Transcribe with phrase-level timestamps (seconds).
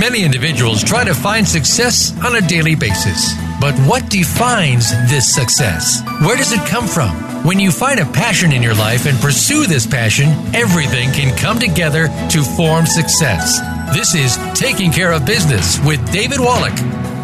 [0.00, 3.34] Many individuals try to find success on a daily basis.
[3.60, 6.00] But what defines this success?
[6.22, 7.10] Where does it come from?
[7.44, 11.58] When you find a passion in your life and pursue this passion, everything can come
[11.58, 13.60] together to form success.
[13.94, 16.80] This is Taking Care of Business with David Wallach.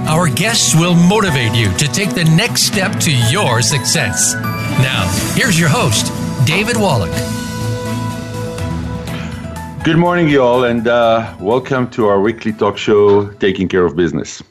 [0.07, 4.35] Our guests will motivate you to take the next step to your success.
[4.35, 6.13] Now, here's your host,
[6.46, 7.46] David Wallach.
[9.86, 14.43] Good morning, y'all, and uh, welcome to our weekly talk show, Taking Care of Business.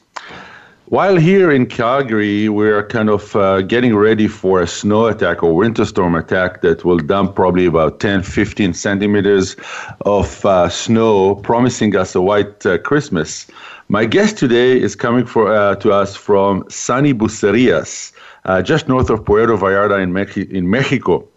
[0.86, 5.54] While here in Calgary, we're kind of uh, getting ready for a snow attack or
[5.54, 9.56] winter storm attack that will dump probably about 10, 15 centimeters
[10.06, 13.46] of uh, snow, promising us a white uh, Christmas.
[13.90, 18.10] My guest today is coming for, uh, to us from sunny Bucerias,
[18.46, 20.16] uh, just north of Puerto Vallarta in,
[20.56, 21.28] in Mexico.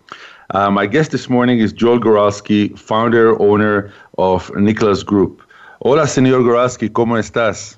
[0.51, 5.43] Uh, my guest this morning is Joel Goralski, founder, owner of Nicholas Group.
[5.81, 7.77] Hola, señor Goralski, ¿cómo estás?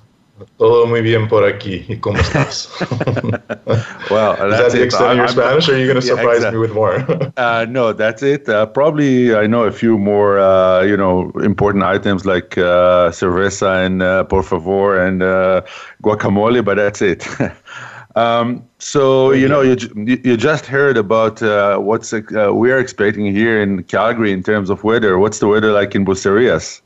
[0.56, 1.84] Todo muy bien por aquí.
[1.86, 2.70] ¿Y cómo estás?
[4.10, 6.36] well, is that the extent of your I'm, Spanish, or are you going to surprise
[6.38, 6.60] exactly.
[6.60, 7.32] me with more?
[7.36, 8.48] uh, no, that's it.
[8.48, 13.84] Uh, probably I know a few more, uh, you know, important items like uh, cerveza
[13.84, 15.60] and uh, por favor and uh,
[16.02, 17.28] guacamole, but that's it.
[18.14, 19.76] Um, so you know you
[20.24, 24.82] you just heard about uh, what's uh, we're expecting here in Calgary in terms of
[24.82, 25.18] weather.
[25.18, 26.82] What's the weather like in Bucerias?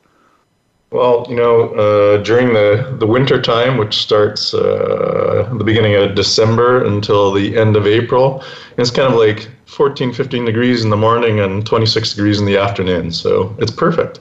[0.90, 6.14] Well, you know, uh, during the, the winter time, which starts uh, the beginning of
[6.14, 8.44] December until the end of April,
[8.78, 12.56] it's kind of like 14, 15 degrees in the morning and 26 degrees in the
[12.56, 13.10] afternoon.
[13.10, 14.20] So it's perfect.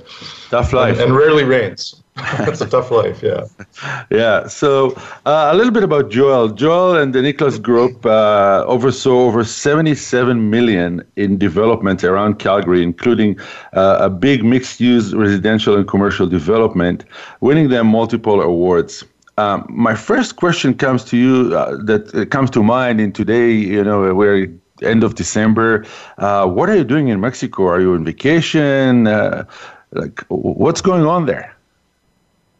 [0.49, 0.93] Tough life.
[0.93, 2.01] And, and rarely rains.
[2.16, 3.45] That's a tough life, yeah.
[4.09, 4.47] Yeah.
[4.47, 4.91] So
[5.25, 6.49] uh, a little bit about Joel.
[6.49, 13.38] Joel and the Nicholas Group uh, oversaw over 77 million in development around Calgary, including
[13.73, 17.03] uh, a big mixed-use residential and commercial development,
[17.41, 19.03] winning them multiple awards.
[19.38, 23.52] Um, my first question comes to you uh, that comes to mind in today.
[23.52, 24.47] You know, we're
[24.82, 25.86] end of December.
[26.17, 27.67] Uh, what are you doing in Mexico?
[27.67, 29.08] Are you on vacation?
[29.08, 29.45] Uh,
[29.92, 31.55] like, what's going on there?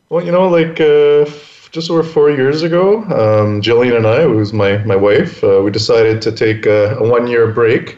[0.09, 1.25] Well, you know, like uh,
[1.71, 5.61] just over four years ago, um, Jillian and I, who was my, my wife, uh,
[5.63, 7.97] we decided to take a, a one year break,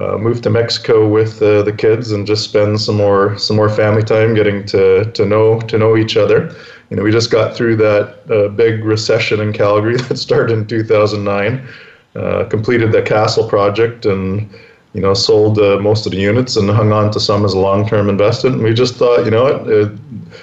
[0.00, 3.68] uh, move to Mexico with uh, the kids, and just spend some more some more
[3.68, 6.54] family time getting to, to know to know each other.
[6.88, 10.66] You know, we just got through that uh, big recession in Calgary that started in
[10.66, 11.68] 2009,
[12.16, 14.48] uh, completed the Castle project, and
[14.94, 17.58] you know, sold uh, most of the units and hung on to some as a
[17.58, 18.56] long-term investment.
[18.56, 19.90] And we just thought, you know what, uh,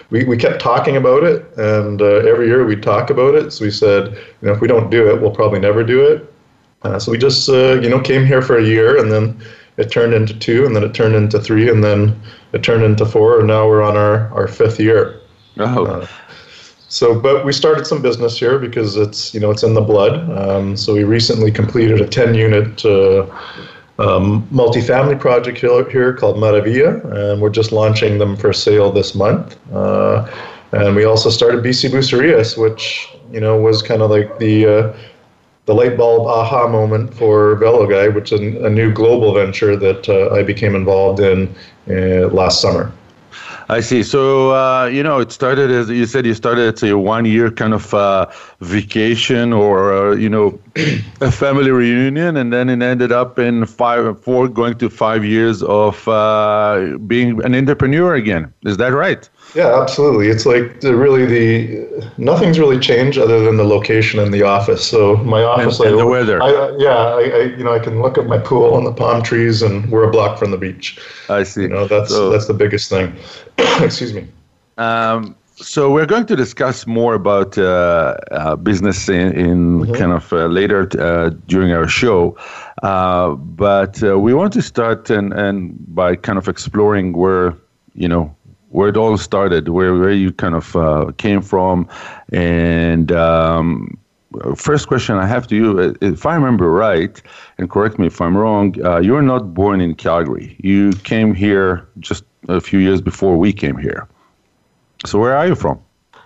[0.09, 3.51] we, we kept talking about it, and uh, every year we talk about it.
[3.51, 6.33] So we said, you know, if we don't do it, we'll probably never do it.
[6.81, 9.39] Uh, so we just, uh, you know, came here for a year, and then
[9.77, 12.19] it turned into two, and then it turned into three, and then
[12.53, 15.19] it turned into four, and now we're on our, our fifth year.
[15.57, 15.85] Oh.
[15.85, 16.07] Uh,
[16.87, 20.27] so, but we started some business here because it's, you know, it's in the blood.
[20.35, 22.83] Um, so we recently completed a 10-unit
[23.99, 29.57] um, multifamily project here, called Maravilla, and we're just launching them for sale this month.
[29.73, 30.25] Uh,
[30.71, 34.97] and we also started Bici Bucerias, which you know was kind of like the uh,
[35.65, 40.33] the light bulb aha moment for VeloGuide, which is a new global venture that uh,
[40.33, 41.53] I became involved in
[41.89, 42.91] uh, last summer.
[43.71, 44.01] I see.
[44.01, 46.25] So uh, you know, it started as you said.
[46.25, 48.25] You started as a one-year kind of uh,
[48.61, 50.59] vacation, or uh, you know,
[51.21, 55.61] a family reunion, and then it ended up in five, four, going to five years
[55.61, 58.51] of uh, being an entrepreneur again.
[58.65, 59.29] Is that right?
[59.55, 60.27] Yeah, absolutely.
[60.27, 64.87] It's like the, really the nothing's really changed other than the location and the office.
[64.87, 66.41] So my office, and, and the weather.
[66.41, 69.23] I, yeah, I, I, you know I can look at my pool and the palm
[69.23, 70.99] trees, and we're a block from the beach.
[71.29, 71.63] I see.
[71.63, 73.15] You know that's so, that's the biggest thing.
[73.57, 74.27] Excuse me.
[74.77, 79.93] Um, so we're going to discuss more about uh, uh, business in, in mm-hmm.
[79.93, 82.37] kind of uh, later uh, during our show,
[82.81, 87.55] uh, but uh, we want to start and, and by kind of exploring where
[87.93, 88.33] you know
[88.69, 91.87] where it all started, where where you kind of uh, came from,
[92.31, 93.97] and um,
[94.55, 97.21] first question I have to you, if I remember right,
[97.57, 100.55] and correct me if I'm wrong, uh, you're not born in Calgary.
[100.59, 104.07] You came here just a few years before we came here.
[105.05, 105.79] So where are you from?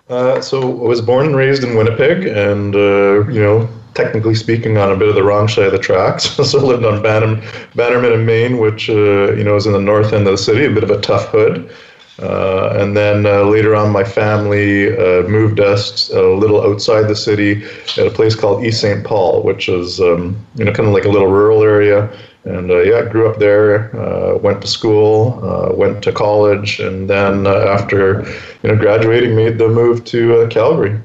[0.10, 4.78] Uh, so I was born and raised in Winnipeg, and uh, you know, technically speaking,
[4.78, 6.25] on a bit of the wrong side of the tracks.
[6.51, 7.44] so I lived on Bannerman,
[7.75, 10.66] Bannerman in Main, which uh, you know is in the north end of the city,
[10.66, 11.72] a bit of a tough hood.
[12.21, 17.15] Uh, and then uh, later on, my family uh, moved us a little outside the
[17.15, 17.63] city
[17.98, 19.04] at a place called East St.
[19.04, 22.10] Paul, which is um, you know kind of like a little rural area.
[22.45, 23.95] And uh, yeah, grew up there.
[23.98, 28.27] Uh, went to school, uh, went to college, and then uh, after
[28.62, 31.00] you know graduating, made the move to uh, Calgary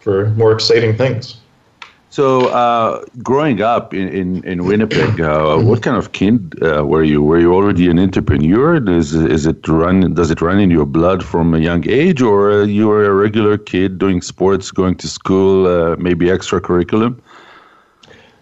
[0.00, 1.36] for more exciting things.
[2.14, 7.02] So, uh, growing up in, in, in Winnipeg, uh, what kind of kid uh, were
[7.02, 7.20] you?
[7.20, 8.76] Were you already an entrepreneur?
[8.88, 10.14] Is, is it run?
[10.14, 13.58] Does it run in your blood from a young age, or you were a regular
[13.58, 17.20] kid doing sports, going to school, uh, maybe extra curriculum?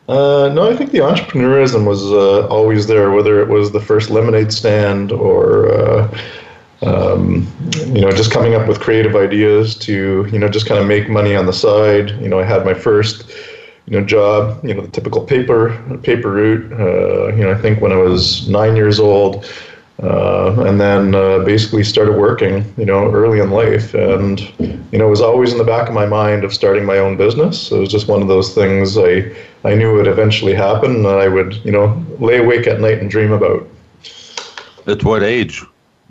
[0.06, 4.10] Uh, no, I think the entrepreneurism was uh, always there, whether it was the first
[4.10, 6.10] lemonade stand or.
[6.84, 7.46] Um,
[7.94, 11.08] you know, just coming up with creative ideas to, you know, just kind of make
[11.08, 12.10] money on the side.
[12.20, 13.30] You know, I had my first
[13.86, 16.72] you know, job, you know, the typical paper paper route.
[16.72, 19.44] Uh, you know, I think when I was nine years old,
[20.02, 25.06] uh, and then uh, basically started working, you know, early in life, and you know,
[25.06, 27.70] it was always in the back of my mind of starting my own business.
[27.72, 29.34] it was just one of those things I
[29.64, 33.10] I knew would eventually happen, and I would, you know, lay awake at night and
[33.10, 33.68] dream about.
[34.86, 35.62] At what age?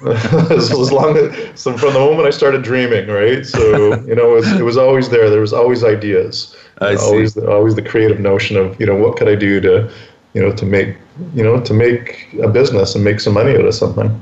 [0.06, 3.44] as, as long as so from the moment I started dreaming, right?
[3.44, 5.28] So you know, it was, it was always there.
[5.28, 6.54] There was always ideas.
[6.80, 7.04] I see.
[7.04, 9.90] Always, the, always the creative notion of you know what could I do to,
[10.34, 10.96] you know, to make
[11.34, 14.20] you know to make a business and make some money out of something.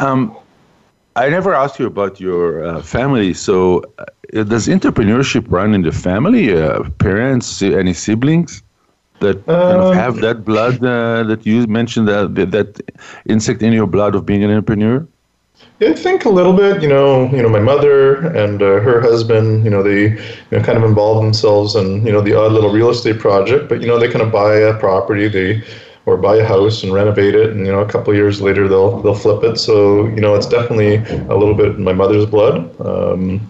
[0.00, 0.36] Um,
[1.14, 3.34] I never asked you about your uh, family.
[3.34, 4.04] So, uh,
[4.44, 6.56] does entrepreneurship run in the family?
[6.60, 8.62] Uh, parents, any siblings
[9.22, 12.80] that kind of have that blood uh, that you mentioned that that
[13.26, 15.06] insect in your blood of being an entrepreneur?
[15.80, 16.82] I think a little bit.
[16.82, 19.64] You know, you know, my mother and uh, her husband.
[19.64, 22.70] You know, they you know kind of involve themselves in you know the odd little
[22.70, 25.62] real estate project, but you know they kind of buy a property, they
[26.06, 29.00] or buy a house and renovate it, and you know a couple years later they'll
[29.02, 29.58] they'll flip it.
[29.58, 30.96] So you know it's definitely
[31.28, 32.56] a little bit in my mother's blood.
[32.80, 33.40] Um,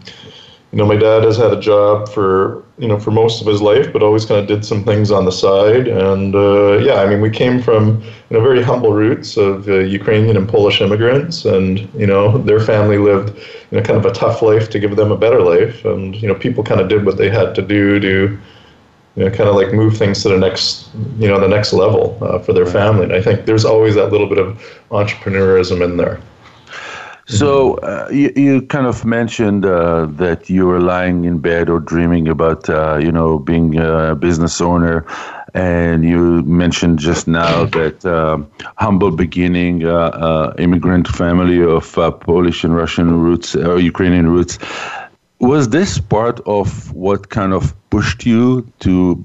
[0.73, 3.61] you know, my dad has had a job for you know for most of his
[3.61, 5.87] life, but always kind of did some things on the side.
[5.87, 9.81] And uh, yeah, I mean, we came from you know very humble roots of uh,
[9.81, 13.37] Ukrainian and Polish immigrants, and you know their family lived
[13.71, 15.85] you know kind of a tough life to give them a better life.
[15.85, 18.39] And you know people kind of did what they had to do to
[19.17, 20.89] you know kind of like move things to the next
[21.19, 23.05] you know the next level uh, for their family.
[23.05, 24.59] And I think there's always that little bit of
[24.91, 26.19] entrepreneurism in there.
[27.33, 31.81] So uh, you, you kind of mentioned uh, that you were lying in bed or
[31.81, 35.07] dreaming about uh, you know being a business owner,
[35.55, 42.11] and you mentioned just now that um, humble beginning, uh, uh, immigrant family of uh,
[42.11, 44.59] Polish and Russian roots or Ukrainian roots.
[45.41, 49.25] Was this part of what kind of pushed you to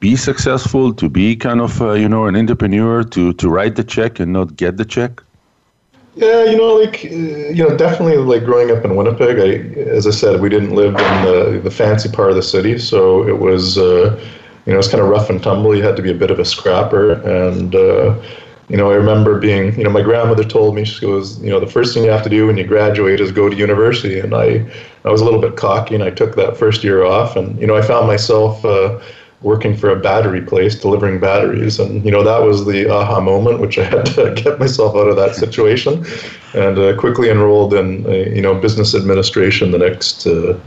[0.00, 4.18] be successful, to be kind of you know an entrepreneur, to to write the check
[4.18, 5.22] and not get the check?
[6.16, 9.38] Yeah, you know, like uh, you know, definitely like growing up in Winnipeg.
[9.38, 12.78] I, as I said, we didn't live in the the fancy part of the city,
[12.78, 14.18] so it was uh,
[14.64, 15.76] you know it was kind of rough and tumble.
[15.76, 18.18] You had to be a bit of a scrapper, and uh,
[18.68, 21.60] you know, I remember being you know, my grandmother told me she goes, you know,
[21.60, 24.34] the first thing you have to do when you graduate is go to university, and
[24.34, 24.66] I
[25.04, 27.66] I was a little bit cocky, and I took that first year off, and you
[27.66, 28.64] know, I found myself.
[28.64, 28.98] Uh,
[29.46, 31.78] working for a battery place delivering batteries.
[31.78, 35.08] And you know that was the aha moment which i had to get myself out
[35.08, 36.04] of that situation
[36.54, 40.58] and uh, quickly enrolled in uh, you know business administration the next uh,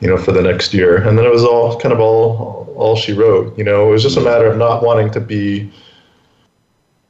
[0.00, 0.96] you know for the next year.
[0.96, 2.28] And then it was all kind of all
[2.76, 3.88] all she wrote you know.
[3.88, 5.70] It was just a matter of not wanting to be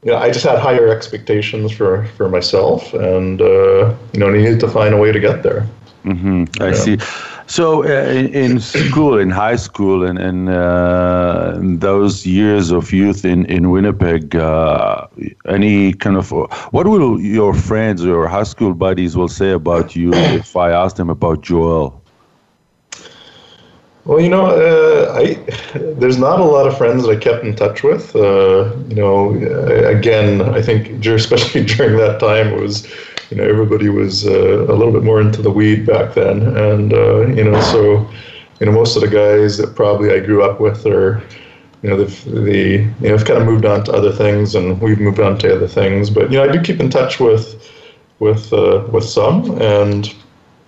[0.03, 4.59] you know i just had higher expectations for for myself and uh, you know needed
[4.59, 5.67] to find a way to get there.
[6.05, 6.61] Mm-hmm.
[6.61, 6.97] i see
[7.47, 13.23] so, uh, in, in, school, in high school, and, and uh, those years of youth
[13.23, 15.07] in in Winnipeg, uh,
[15.47, 16.29] any kind of
[16.71, 20.97] what will your friends or high school buddies will say about you if I ask
[20.97, 22.01] them about Joel?
[24.03, 25.35] Well, you know, uh, I
[25.99, 28.13] there's not a lot of friends that I kept in touch with.
[28.13, 29.33] Uh, you know,
[29.85, 32.85] again, I think especially during that time it was
[33.29, 36.93] you know everybody was uh, a little bit more into the weed back then, and
[36.93, 38.09] uh, you know so
[38.59, 41.21] you know most of the guys that probably I grew up with are
[41.81, 42.59] you know the the
[43.01, 45.55] you know have kind of moved on to other things, and we've moved on to
[45.55, 46.09] other things.
[46.09, 47.69] But you know I do keep in touch with
[48.19, 50.13] with uh, with some and.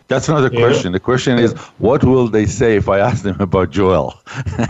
[0.09, 0.91] That's another question.
[0.91, 4.19] The question is, what will they say if I ask them about Joel?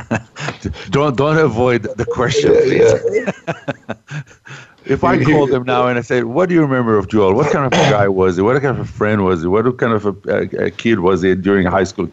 [0.90, 2.92] don't don't avoid the question, please.
[3.10, 3.94] Yeah.
[4.86, 7.34] If I called him now and I said, "What do you remember of Joel?
[7.34, 8.42] What kind of a guy was he?
[8.42, 9.48] What kind of a friend was he?
[9.48, 12.10] What kind of a, a kid was he during high school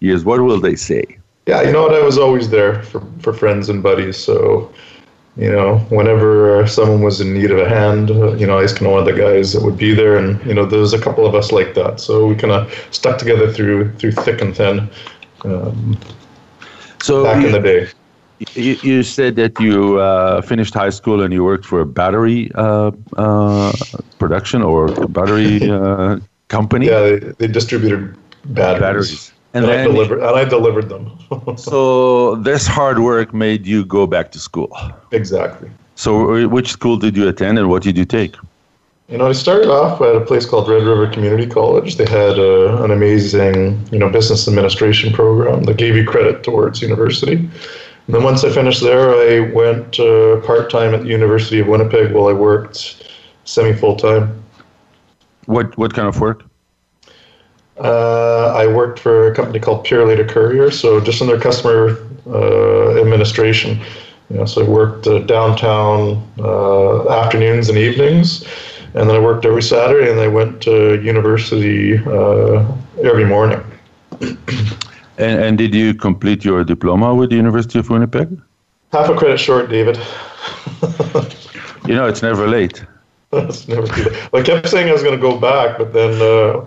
[0.00, 1.18] years?" What will they say?
[1.46, 1.94] Yeah, you know what?
[1.94, 4.16] I was always there for for friends and buddies.
[4.16, 4.72] So,
[5.36, 8.86] you know, whenever someone was in need of a hand, you know, I was kind
[8.86, 10.16] of one of the guys that would be there.
[10.16, 12.00] And you know, there's a couple of us like that.
[12.00, 14.90] So we kind of stuck together through through thick and thin.
[15.44, 15.98] Um,
[17.02, 17.88] so back in the day
[18.54, 22.50] You, you said that you uh, finished high school and you worked for a battery
[22.54, 23.72] uh, uh,
[24.18, 26.18] production or battery uh,
[26.48, 26.86] company.
[26.86, 28.16] Yeah, they, they distributed
[28.46, 28.80] batteries.
[28.80, 29.32] batteries.
[29.52, 31.18] And, and, I delivered, and I delivered them.
[31.56, 34.74] so this hard work made you go back to school.
[35.10, 35.70] Exactly.
[35.96, 38.36] So which school did you attend and what did you take?
[39.08, 41.96] You know, I started off at a place called Red River Community College.
[41.96, 46.80] They had uh, an amazing, you know, business administration program that gave you credit towards
[46.80, 47.50] university.
[48.06, 51.68] And then once I finished there, I went uh, part time at the University of
[51.68, 53.04] Winnipeg while I worked
[53.44, 54.42] semi full time.
[55.46, 56.44] What what kind of work?
[57.78, 63.00] Uh, I worked for a company called Purolator Courier, so just in their customer uh,
[63.00, 63.80] administration.
[64.28, 68.44] You know, so I worked uh, downtown uh, afternoons and evenings
[68.94, 72.64] and then I worked every Saturday, and I went to university uh,
[73.02, 73.62] every morning.
[75.20, 78.40] and, and did you complete your diploma with the University of Winnipeg?
[78.92, 79.96] Half a credit short, David.
[81.86, 82.84] you know, it's never late.
[83.32, 84.28] it's never late.
[84.32, 86.66] I kept saying I was going to go back, but then uh,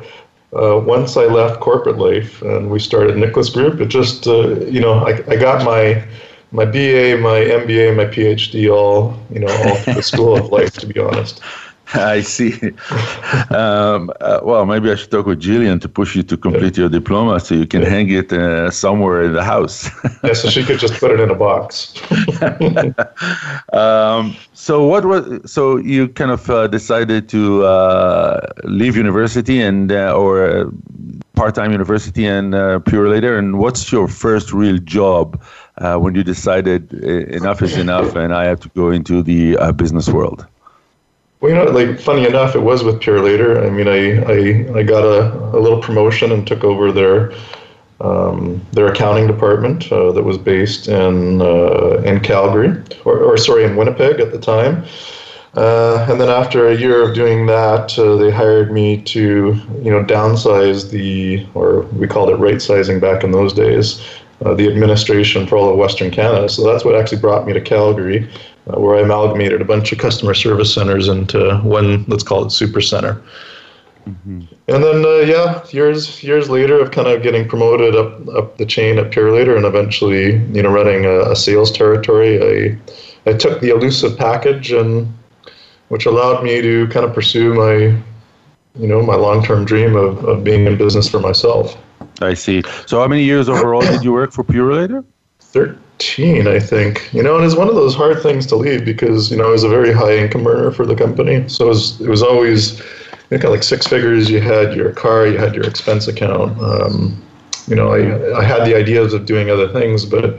[0.55, 4.79] uh, once I left corporate life and we started Nicholas Group, it just, uh, you
[4.79, 6.05] know, I, I got my
[6.51, 10.73] my BA, my MBA, my PhD, all you know, all through the school of life.
[10.73, 11.41] To be honest.
[11.93, 12.53] I see.
[13.49, 16.89] Um, uh, well, maybe I should talk with Jillian to push you to complete your
[16.89, 17.89] diploma so you can yeah.
[17.89, 19.89] hang it uh, somewhere in the house.
[20.23, 21.93] yeah, so she could just put it in a box.
[23.73, 25.51] um, so what was?
[25.51, 30.69] So you kind of uh, decided to uh, leave university and uh, or uh,
[31.35, 32.53] part-time university and
[32.85, 35.41] Purolator And what's your first real job
[35.79, 40.47] when you decided enough is enough and I have to go into the business world?
[41.43, 43.67] Well, you know, like funny enough, it was with Purolator.
[43.67, 47.33] I mean, I I, I got a, a little promotion and took over their
[47.99, 53.65] um, their accounting department uh, that was based in uh, in Calgary, or, or sorry,
[53.65, 54.85] in Winnipeg at the time.
[55.55, 59.91] Uh, and then after a year of doing that, uh, they hired me to, you
[59.91, 64.01] know, downsize the, or we called it right sizing back in those days,
[64.45, 66.49] uh, the administration for all of Western Canada.
[66.49, 68.27] So that's what actually brought me to Calgary
[68.65, 72.81] where I amalgamated a bunch of customer service centers into one, let's call it super
[72.81, 73.21] center.
[74.07, 74.41] Mm-hmm.
[74.67, 78.65] And then, uh, yeah, years years later, of kind of getting promoted up up the
[78.65, 82.75] chain at Purolator, and eventually, you know, running a, a, sales territory.
[83.25, 85.13] I I took the elusive package, and
[85.87, 87.75] which allowed me to kind of pursue my,
[88.77, 91.77] you know, my long term dream of, of being in business for myself.
[92.21, 92.61] I see.
[92.85, 95.05] So, how many years overall did you work for Purolator?
[95.99, 97.13] 13, I think.
[97.13, 99.51] You know, and it's one of those hard things to leave because, you know, I
[99.51, 101.47] was a very high income earner for the company.
[101.47, 102.79] So it was, it was always,
[103.29, 104.29] you know, like six figures.
[104.29, 106.59] You had your car, you had your expense account.
[106.61, 107.21] Um,
[107.67, 110.37] you know, I, I had the ideas of doing other things, but,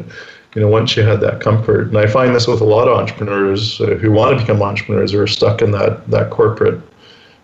[0.54, 2.98] you know, once you had that comfort, and I find this with a lot of
[2.98, 6.80] entrepreneurs uh, who want to become entrepreneurs who are stuck in that, that corporate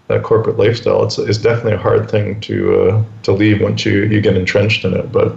[0.09, 4.03] that corporate lifestyle, it's, it's definitely a hard thing to uh, to leave once you,
[4.07, 5.13] you get entrenched in it.
[5.13, 5.37] But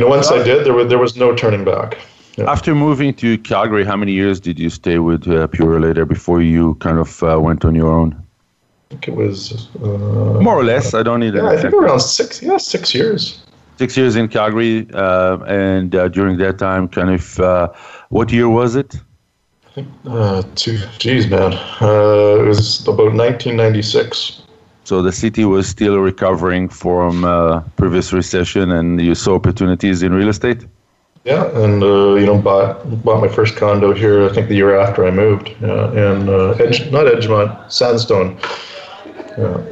[0.00, 1.98] know, once I did, there was there was no turning back.
[2.36, 2.50] Yeah.
[2.50, 6.74] After moving to Calgary, how many years did you stay with uh, Purolator before you
[6.76, 8.14] kind of uh, went on your own?
[8.14, 10.94] I think it was uh, more or less.
[10.94, 11.34] I don't need.
[11.34, 12.42] Yeah, I think around six.
[12.42, 13.42] Yeah, six years.
[13.78, 17.72] Six years in Calgary, uh, and uh, during that time, kind of, uh,
[18.10, 18.94] what year was it?
[19.66, 24.42] I think, uh, two, geez, man, uh, it was about 1996.
[24.90, 30.12] So the city was still recovering from uh, previous recession, and you saw opportunities in
[30.12, 30.66] real estate.
[31.22, 34.28] Yeah, and uh, you know, bought bought my first condo here.
[34.28, 38.36] I think the year after I moved, and uh, Edge, not Edgemont, Sandstone.
[39.38, 39.62] Yeah.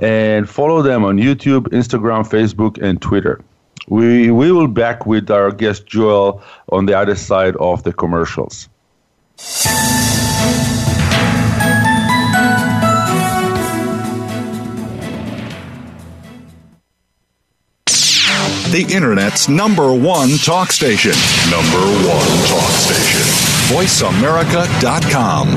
[0.00, 3.42] and follow them on YouTube, Instagram, Facebook, and Twitter.
[3.88, 8.68] We, we will back with our guest Joel on the other side of the commercials.
[18.70, 21.14] The Internet's number one talk station.
[21.50, 23.22] Number one talk station.
[23.74, 25.56] VoiceAmerica.com.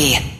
[0.00, 0.39] Money.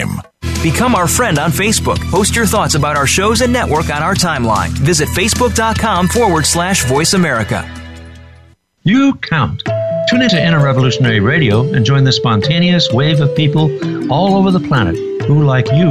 [0.63, 1.99] Become our friend on Facebook.
[2.11, 4.69] Post your thoughts about our shows and network on our timeline.
[4.69, 7.67] Visit facebook.com forward slash voice America.
[8.83, 9.63] You count.
[10.09, 13.71] Tune into Inner Revolutionary Radio and join the spontaneous wave of people
[14.11, 15.89] all over the planet who, like you,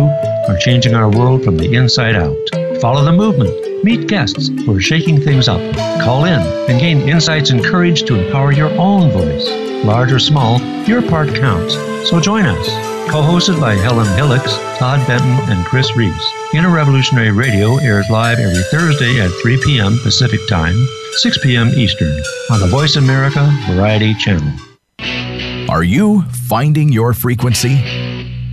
[0.48, 2.36] are changing our world from the inside out.
[2.80, 3.84] Follow the movement.
[3.84, 5.60] Meet guests who are shaking things up.
[6.02, 9.48] Call in and gain insights and courage to empower your own voice.
[9.84, 11.74] Large or small, your part counts.
[12.08, 12.89] So join us.
[13.10, 16.32] Co-hosted by Helen Hillocks, Todd Benton, and Chris Reeves.
[16.54, 19.98] Inner Revolutionary Radio airs live every Thursday at 3 p.m.
[19.98, 20.76] Pacific Time,
[21.14, 21.70] 6 p.m.
[21.70, 22.16] Eastern
[22.52, 24.52] on the Voice America Variety Channel.
[25.68, 28.09] Are you finding your frequency?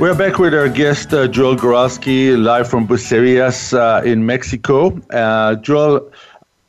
[0.00, 4.98] We're back with our guest, uh, Joel Goralski, live from Bucerias uh, in Mexico.
[5.10, 6.10] Uh, Joel,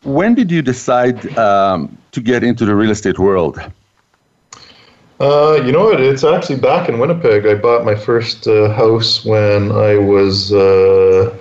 [0.03, 3.57] when did you decide um, to get into the real estate world?
[5.21, 6.01] Uh, you know what?
[6.01, 7.47] It's actually back in Winnipeg.
[7.47, 11.33] I bought my first uh, house when I was uh,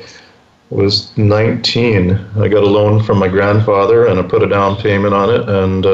[0.70, 2.12] was 19.
[2.38, 5.48] I got a loan from my grandfather, and I put a down payment on it,
[5.48, 5.85] and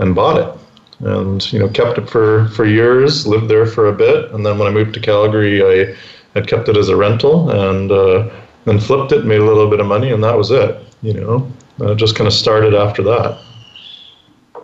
[0.00, 0.65] and bought it
[1.00, 4.58] and you know kept it for for years lived there for a bit and then
[4.58, 5.94] when i moved to calgary i
[6.34, 8.28] had kept it as a rental and uh,
[8.64, 11.50] then flipped it made a little bit of money and that was it you know?
[11.80, 13.38] Uh, just kind of started after that.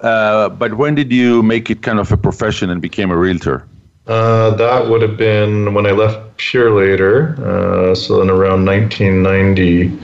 [0.02, 3.66] Uh, but when did you make it kind of a profession and became a realtor?
[4.06, 9.96] Uh, that would have been when i left Purolator uh, so in around 1990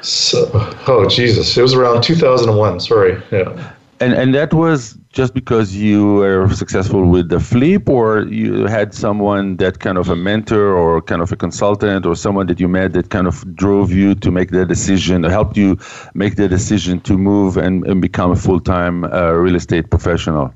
[0.00, 0.48] so,
[0.86, 6.14] oh jesus it was around 2001 sorry yeah and and that was just because you
[6.14, 11.00] were successful with the flip, or you had someone that kind of a mentor, or
[11.00, 14.30] kind of a consultant, or someone that you met that kind of drove you to
[14.30, 15.78] make the decision, or helped you
[16.14, 20.52] make the decision to move and, and become a full time uh, real estate professional.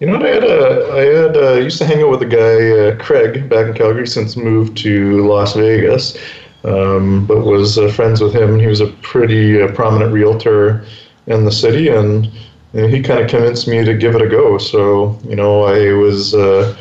[0.00, 0.26] You know what?
[0.26, 3.48] I had a, I had a, used to hang out with a guy, uh, Craig,
[3.48, 6.16] back in Calgary, since moved to Las Vegas,
[6.64, 8.58] um, but was uh, friends with him.
[8.58, 10.84] He was a pretty uh, prominent realtor
[11.26, 12.30] in the city, and
[12.74, 14.58] and he kind of convinced me to give it a go.
[14.58, 16.76] So you know, I was uh,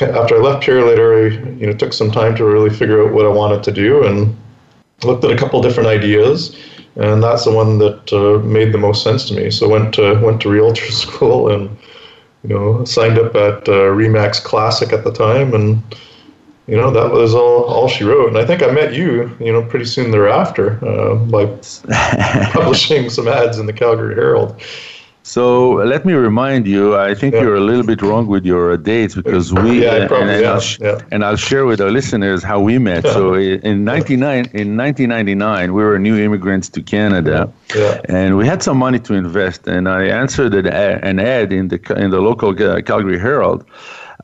[0.00, 3.26] after I left Purolator, I you know took some time to really figure out what
[3.26, 4.36] I wanted to do and
[5.04, 6.56] looked at a couple different ideas,
[6.96, 9.50] and that's the one that uh, made the most sense to me.
[9.50, 11.76] So went to went to realtor school and
[12.42, 15.82] you know signed up at uh, Remax Classic at the time and.
[16.70, 19.34] You know that was all, all she wrote, and I think I met you.
[19.40, 21.46] You know, pretty soon thereafter uh, by
[22.52, 24.60] publishing some ads in the Calgary Herald.
[25.22, 27.42] So let me remind you, I think yeah.
[27.42, 31.00] you're a little bit wrong with your dates because we yeah, and, and, I'll, yeah.
[31.10, 33.04] and I'll share with our listeners how we met.
[33.04, 37.52] So in 99 in 1999 we were new immigrants to Canada,
[38.08, 39.68] and we had some money to invest.
[39.68, 43.66] And I answered an ad in the in the local Calgary Herald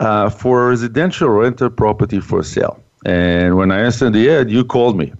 [0.00, 2.80] uh, for residential rental property for sale.
[3.04, 5.12] And when I answered the ad, you called me.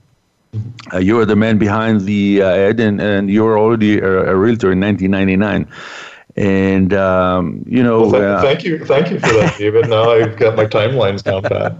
[0.93, 4.33] Uh, you were the man behind the uh, ad, and, and you were already a,
[4.33, 5.69] a realtor in 1999.
[6.37, 9.89] And um, you know, well, th- uh, thank you, thank you for that, David.
[9.89, 11.77] now I've got my timelines down pat.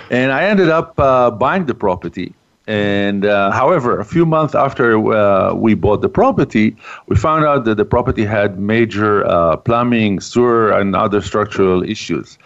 [0.10, 2.34] and I ended up uh, buying the property.
[2.68, 6.76] And uh, however, a few months after uh, we bought the property,
[7.08, 9.24] we found out that the property had major
[9.64, 12.38] plumbing, sewer, and other structural issues.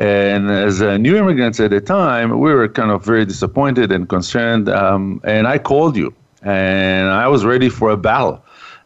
[0.00, 4.08] And as uh, new immigrants at the time, we were kind of very disappointed and
[4.08, 4.70] concerned.
[4.70, 8.42] Um, and I called you, and I was ready for a battle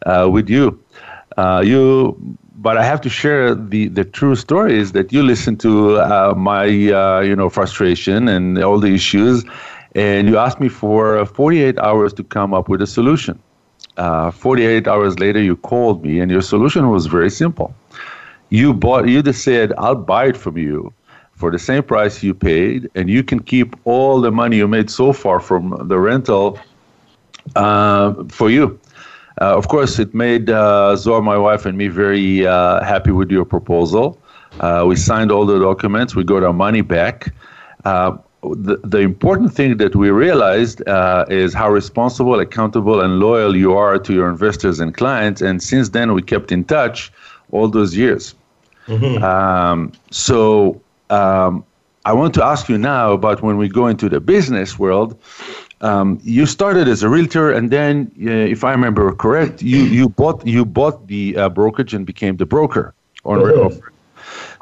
[0.07, 0.77] uh, with you.
[1.37, 2.19] Uh, you,
[2.57, 6.35] but I have to share the, the true story is that you listened to uh,
[6.37, 9.45] my uh, you know frustration and all the issues,
[9.95, 13.39] and you asked me for 48 hours to come up with a solution.
[13.97, 17.73] Uh, 48 hours later, you called me, and your solution was very simple.
[18.49, 19.07] You bought.
[19.09, 20.93] You just said, "I'll buy it from you."
[21.35, 24.91] For the same price you paid, and you can keep all the money you made
[24.91, 26.59] so far from the rental
[27.57, 28.79] uh, for you.
[29.41, 33.45] Uh, of course, it made uh, my wife, and me very uh, happy with your
[33.45, 34.19] proposal.
[34.61, 36.15] Uh, we signed all the documents.
[36.15, 37.35] We got our money back.
[37.85, 40.83] Uh, the, the important thing that we realized
[41.29, 45.41] is how responsible, accountable, and loyal you are to your investors and clients.
[45.43, 47.11] And since then, we kept in touch
[47.51, 48.35] all those years.
[48.87, 49.25] Mm-hmm.
[49.25, 51.65] Um, so um,
[52.05, 55.19] I want to ask you now about when we go into the business world.
[55.81, 60.09] Um, you started as a realtor, and then, uh, if I remember correct, you, you
[60.09, 62.95] bought you bought the uh, brokerage and became the broker.
[63.25, 63.79] On mm-hmm.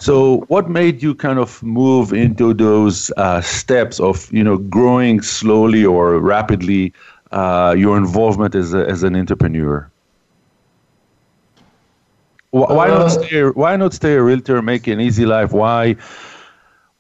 [0.00, 5.22] So, what made you kind of move into those uh, steps of you know growing
[5.22, 6.92] slowly or rapidly
[7.30, 9.88] uh, your involvement as a, as an entrepreneur?
[12.50, 13.42] Why not uh, stay?
[13.44, 15.52] Why not stay a realtor, make an easy life?
[15.52, 15.96] Why?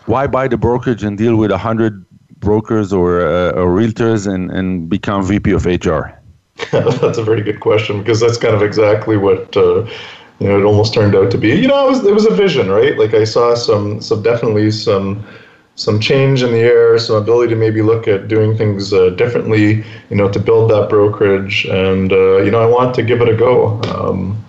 [0.06, 2.04] Why buy the brokerage and deal with a hundred
[2.38, 6.18] brokers or, uh, or realtors and, and become VP of HR?
[6.70, 9.84] that's a very good question because that's kind of exactly what uh,
[10.38, 11.48] you know it almost turned out to be.
[11.48, 12.96] You know, it was it was a vision, right?
[12.98, 15.24] Like I saw some some definitely some
[15.76, 19.84] some change in the air, some ability to maybe look at doing things uh, differently.
[20.10, 23.28] You know, to build that brokerage, and uh, you know, I want to give it
[23.28, 23.80] a go.
[23.84, 24.44] Um,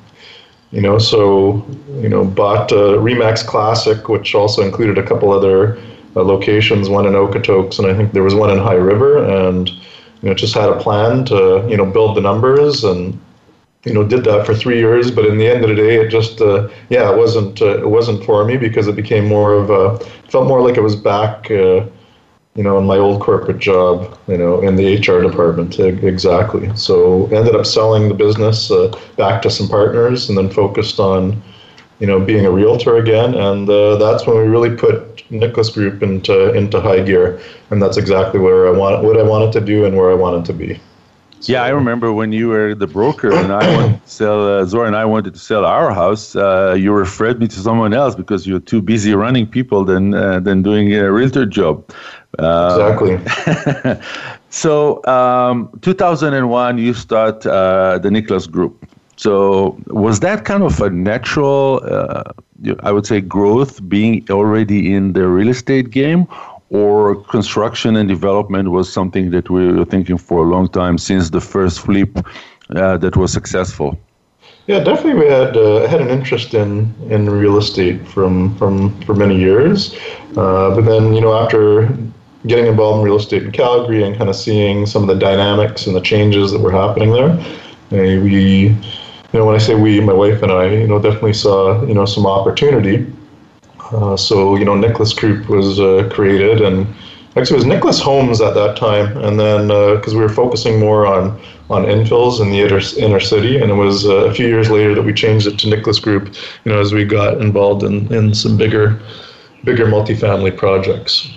[0.73, 1.65] you know, so
[2.01, 5.77] you know, bought a Remax Classic, which also included a couple other
[6.15, 9.69] uh, locations, one in Okotoks, and I think there was one in High River, and
[9.69, 13.19] you know, just had a plan to you know build the numbers and
[13.85, 16.09] you know, did that for three years, but in the end of the day, it
[16.09, 19.69] just, uh, yeah, it wasn't, uh, it wasn't for me because it became more of
[19.69, 21.85] a, felt more like it was back, uh,
[22.55, 26.73] you know, in my old corporate job, you know, in the HR department, exactly.
[26.75, 31.41] So ended up selling the business uh, back to some partners, and then focused on,
[31.99, 36.03] you know, being a realtor again, and uh, that's when we really put Nicholas Group
[36.03, 39.85] into into high gear, and that's exactly where I want what I wanted to do
[39.85, 40.79] and where I wanted to be.
[41.43, 44.63] So, yeah, I remember when you were the broker and I wanted to sell, uh,
[44.63, 46.37] Zora and I wanted to sell our house.
[46.37, 50.39] Uh, you referred me to someone else because you're too busy running people than uh,
[50.39, 51.83] than doing a realtor job.
[52.39, 54.01] Uh, exactly.
[54.51, 58.87] so, um, 2001, you start uh, the Nicholas Group.
[59.17, 62.23] So, was that kind of a natural, uh,
[62.79, 66.25] I would say, growth being already in the real estate game,
[66.73, 71.29] or construction and development was something that we were thinking for a long time since
[71.29, 72.17] the first flip
[72.75, 73.97] uh, that was successful?
[74.65, 75.21] Yeah, definitely.
[75.25, 79.93] We had uh, had an interest in, in real estate from from for many years,
[80.37, 81.87] uh, but then you know after
[82.47, 85.85] getting involved in real estate in Calgary and kind of seeing some of the dynamics
[85.85, 87.31] and the changes that were happening there,
[87.91, 88.75] uh, we, you
[89.33, 92.05] know, when I say we, my wife and I, you know, definitely saw you know
[92.05, 93.05] some opportunity
[93.93, 96.87] uh, so you know, Nicholas Group was uh, created, and
[97.35, 100.79] actually it was Nicholas Homes at that time, and then because uh, we were focusing
[100.79, 104.47] more on on infills in the inner, inner city, and it was uh, a few
[104.47, 106.33] years later that we changed it to Nicholas Group.
[106.65, 108.99] You know, as we got involved in in some bigger
[109.63, 111.29] bigger multifamily projects.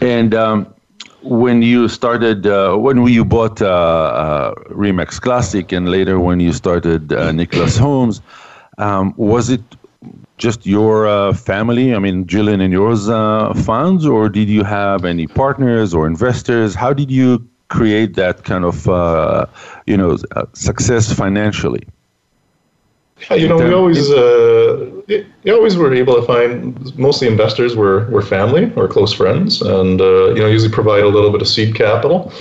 [0.00, 0.74] And um,
[1.22, 6.52] when you started, uh, when you bought uh, uh, Remax Classic, and later when you
[6.52, 8.20] started Nicholas Homes,
[8.78, 9.62] um, was it
[10.42, 11.94] just your uh, family?
[11.94, 16.74] I mean, Jillian and yours uh, funds, or did you have any partners or investors?
[16.74, 17.28] How did you
[17.68, 19.46] create that kind of, uh,
[19.86, 21.84] you know, uh, success financially?
[23.30, 24.90] Yeah, you know, we always uh,
[25.44, 26.52] you always were able to find
[26.98, 31.12] mostly investors were were family or close friends, and uh, you know usually provide a
[31.16, 32.32] little bit of seed capital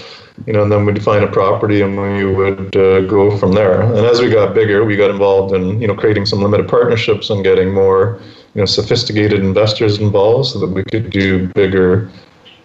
[0.46, 3.82] you know, and then we'd find a property and we would uh, go from there.
[3.82, 7.30] And as we got bigger, we got involved in, you know, creating some limited partnerships
[7.30, 8.20] and getting more,
[8.56, 12.10] you know, sophisticated investors involved so that we could do bigger,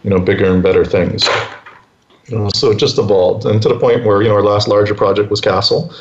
[0.02, 1.28] you know, bigger and better things.
[2.28, 4.66] You know, so it just evolved, and to the point where you know our last
[4.66, 5.94] larger project was Castle,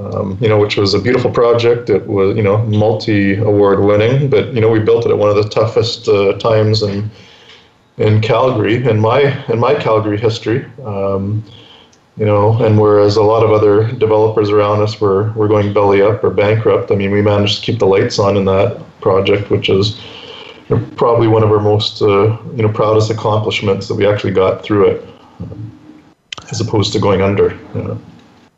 [0.00, 1.90] um, you know, which was a beautiful project.
[1.90, 5.36] It was you know multi-award winning, but you know we built it at one of
[5.36, 7.10] the toughest uh, times and
[7.98, 10.64] in Calgary in my in my Calgary history.
[10.84, 11.44] Um,
[12.16, 16.00] you know, and whereas a lot of other developers around us were, were going belly
[16.00, 19.50] up or bankrupt, I mean, we managed to keep the lights on in that project,
[19.50, 20.00] which is
[20.96, 24.88] probably one of our most uh, you know proudest accomplishments that we actually got through
[24.88, 25.08] it,
[26.50, 27.50] as opposed to going under.
[27.74, 28.00] You know.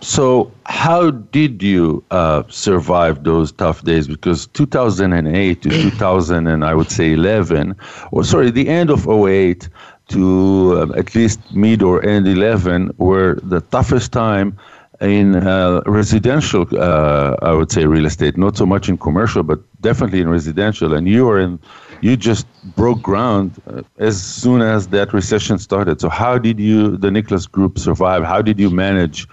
[0.00, 4.06] So, how did you uh, survive those tough days?
[4.06, 7.74] Because 2008 to 2000, and I would say 11,
[8.12, 9.68] or sorry, the end of 08
[10.08, 14.56] to uh, at least mid or end 11 were the toughest time
[15.00, 19.60] in uh, residential, uh, I would say real estate, not so much in commercial, but
[19.80, 20.92] definitely in residential.
[20.92, 21.60] And you were in,
[22.00, 26.00] you just broke ground uh, as soon as that recession started.
[26.00, 28.24] So, how did you, the Nicholas Group, survive?
[28.24, 29.28] How did you manage?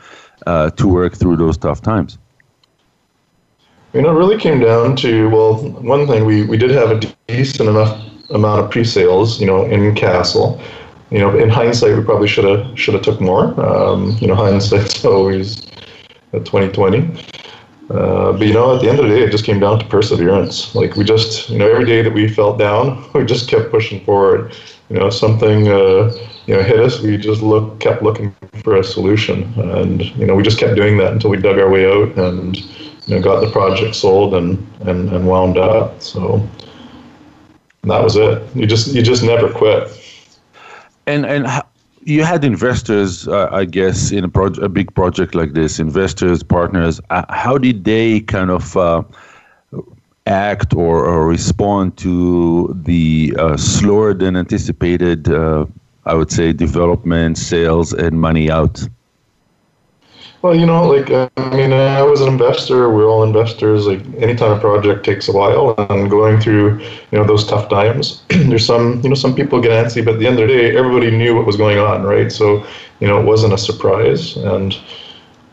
[0.45, 2.17] Uh, to work through those tough times?
[3.93, 6.99] You know, it really came down to well, one thing we, we did have a
[7.27, 10.60] decent enough amount of pre-sales, you know, in Castle.
[11.12, 13.60] You know, in hindsight, we probably should have should have took more.
[13.62, 15.65] Um, you know, hindsight's always
[16.43, 17.10] twenty twenty.
[17.89, 19.86] Uh, but you know, at the end of the day, it just came down to
[19.86, 20.73] perseverance.
[20.73, 24.03] Like we just, you know, every day that we felt down, we just kept pushing
[24.03, 24.55] forward.
[24.89, 26.12] You know, something, uh,
[26.45, 27.01] you know, hit us.
[27.01, 30.97] We just look, kept looking for a solution, and you know, we just kept doing
[30.97, 32.58] that until we dug our way out and
[33.08, 36.01] you know, got the project sold and and, and wound up.
[36.01, 36.47] So
[37.84, 38.43] that was it.
[38.55, 39.89] You just you just never quit.
[41.08, 41.47] And and
[42.05, 46.43] you had investors, uh, I guess, in a, project, a big project like this, investors,
[46.43, 47.01] partners.
[47.10, 49.01] Uh, how did they kind of uh,
[50.27, 55.65] act or, or, respond to the uh, slower than anticipated, uh,
[56.05, 58.87] I would say, development, sales, and money out?
[60.45, 62.87] Well, you know, like uh, I mean, I was an investor.
[62.91, 63.87] We're all investors.
[63.87, 66.79] Like anytime a project takes a while, and going through
[67.11, 70.19] you know those tough times, there's some you know some people get antsy, but at
[70.19, 72.31] the end of the day, everybody knew what was going on, right?
[72.31, 72.63] So
[72.99, 74.77] you know it wasn't a surprise, and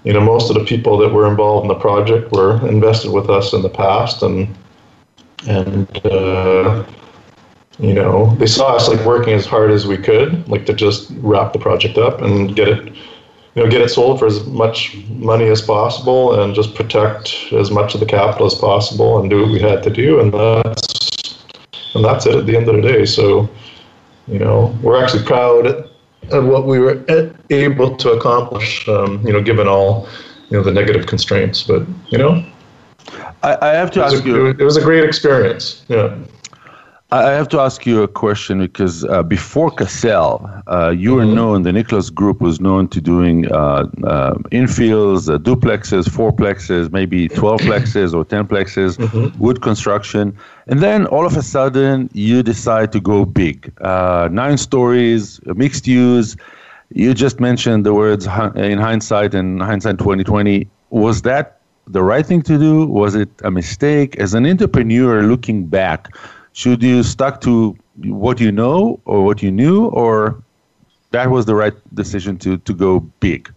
[0.04, 3.30] you know most of the people that were involved in the project were invested with
[3.30, 4.54] us in the past, and
[5.48, 6.84] and uh,
[7.78, 11.10] you know they saw us like working as hard as we could, like to just
[11.18, 12.92] wrap the project up and get it
[13.54, 17.70] you know, get it sold for as much money as possible and just protect as
[17.70, 20.20] much of the capital as possible and do what we had to do.
[20.20, 21.44] And that's,
[21.94, 23.04] and that's it at the end of the day.
[23.04, 23.48] So,
[24.26, 27.04] you know, we're actually proud of what we were
[27.50, 30.08] able to accomplish, um, you know, given all,
[30.48, 31.62] you know, the negative constraints.
[31.62, 32.42] But, you know,
[33.42, 34.46] I, I have to ask a, you.
[34.46, 35.84] It was a great experience.
[35.88, 36.16] Yeah.
[37.12, 41.34] I have to ask you a question because uh, before Cassell, uh, you were mm-hmm.
[41.34, 47.28] known, the Nicholas Group was known to doing uh, uh infills, uh, duplexes, fourplexes, maybe
[47.28, 49.38] 12 plexes or 10 plexes, mm-hmm.
[49.38, 50.34] wood construction.
[50.68, 53.70] And then all of a sudden, you decide to go big.
[53.82, 56.34] Uh, nine stories, mixed use.
[56.94, 60.66] You just mentioned the words in hindsight and hindsight 2020.
[60.88, 62.86] Was that the right thing to do?
[62.86, 64.16] Was it a mistake?
[64.16, 66.08] As an entrepreneur looking back,
[66.52, 70.42] should you stuck to what you know or what you knew, or
[71.10, 73.52] that was the right decision to to go big?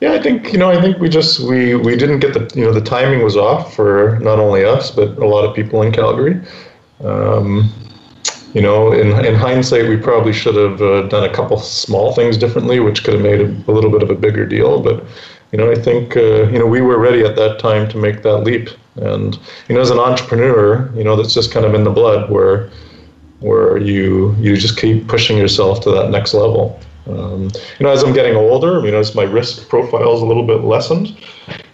[0.00, 0.70] Yeah, I think you know.
[0.70, 3.74] I think we just we we didn't get the you know the timing was off
[3.74, 6.40] for not only us but a lot of people in Calgary.
[7.02, 7.72] Um,
[8.52, 12.36] you know, in in hindsight, we probably should have uh, done a couple small things
[12.36, 14.80] differently, which could have made a, a little bit of a bigger deal.
[14.82, 15.04] But
[15.52, 18.22] you know, I think uh, you know we were ready at that time to make
[18.22, 18.68] that leap.
[18.96, 22.30] And you know, as an entrepreneur, you know that's just kind of in the blood
[22.30, 22.70] where
[23.40, 26.80] where you you just keep pushing yourself to that next level.
[27.08, 30.26] Um, you know, as I'm getting older, you know, as my risk profile is a
[30.26, 31.16] little bit lessened,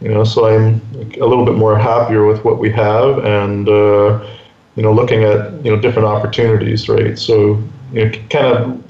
[0.01, 0.81] you know, so I'm
[1.21, 4.27] a little bit more happier with what we have and uh,
[4.77, 7.19] you know looking at you know different opportunities, right?
[7.19, 8.85] So you know, kind of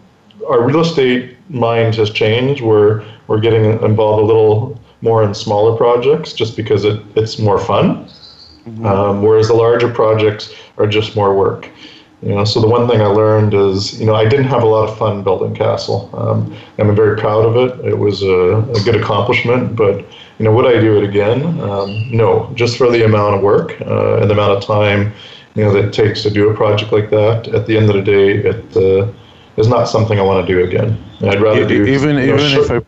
[0.49, 2.63] our real estate mind has changed.
[2.63, 7.59] We're we're getting involved a little more in smaller projects just because it, it's more
[7.59, 8.09] fun.
[8.67, 8.87] Mm-hmm.
[8.87, 11.69] Um, whereas the larger projects are just more work.
[12.23, 14.67] You know, so the one thing I learned is, you know, I didn't have a
[14.67, 16.09] lot of fun building Castle.
[16.13, 17.85] Um, I'm very proud of it.
[17.85, 19.99] It was a, a, good accomplishment, but
[20.39, 21.43] you know, would I do it again?
[21.61, 25.13] Um, no, just for the amount of work uh, and the amount of time,
[25.57, 27.49] you know, that it takes to do a project like that.
[27.49, 29.11] At the end of the day, it uh,
[29.57, 31.03] is not something I want to do again.
[31.23, 32.81] I'd rather do even you know, even if I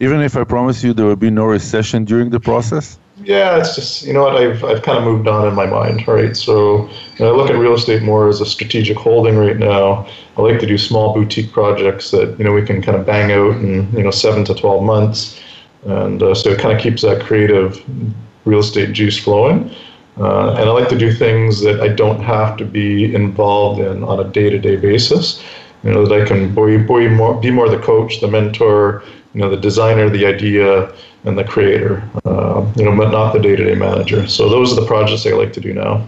[0.00, 2.98] even if I promise you there will be no recession during the process?
[3.24, 6.08] Yeah, it's just you know what I've I've kind of moved on in my mind,
[6.08, 6.36] right?
[6.36, 6.88] So
[7.20, 10.08] I look at real estate more as a strategic holding right now.
[10.36, 13.30] I like to do small boutique projects that you know we can kind of bang
[13.30, 15.40] out in you know seven to twelve months,
[15.84, 17.80] and uh, so it kind of keeps that creative
[18.44, 19.70] real estate juice flowing.
[20.18, 24.04] Uh, and I like to do things that I don't have to be involved in
[24.04, 25.42] on a day-to-day basis.
[25.84, 29.02] You know that I can be, be more be more the coach, the mentor,
[29.34, 30.92] you know the designer, the idea,
[31.24, 32.02] and the creator.
[32.76, 34.26] You know, but not the day-to-day manager.
[34.26, 36.06] So those are the projects I like to do now.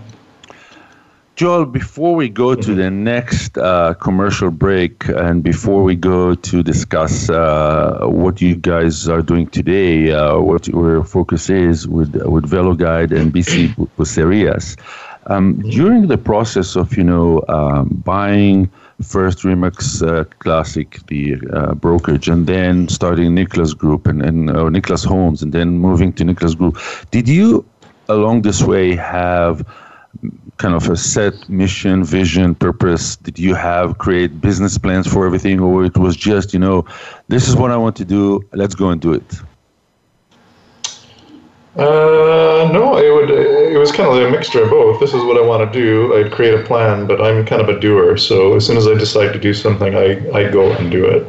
[1.37, 2.77] Joel, before we go to mm-hmm.
[2.77, 9.09] the next uh, commercial break and before we go to discuss uh, what you guys
[9.09, 14.77] are doing today, uh, what your focus is with with VeloGuide and Bici Bucerias,
[15.27, 15.71] um, mm-hmm.
[15.71, 18.71] during the process of you know um, buying
[19.03, 24.71] first Remax uh, Classic, the uh, brokerage, and then starting Nicholas Group and, and or
[24.71, 26.79] Nicholas Homes, and then moving to Nicholas Group.
[27.11, 27.65] Did you,
[28.09, 29.67] along this way, have
[30.59, 33.17] kind of a set mission, vision, purpose?
[33.17, 36.85] Did you have create business plans for everything, or it was just you know,
[37.29, 39.25] this is what I want to do, let's go and do it?
[41.77, 43.31] Uh, no, it would.
[43.31, 45.01] It was kind of a mixture of both.
[45.01, 46.15] This is what I want to do.
[46.17, 48.17] I'd create a plan, but I'm kind of a doer.
[48.17, 51.27] So as soon as I decide to do something, I, I go and do it.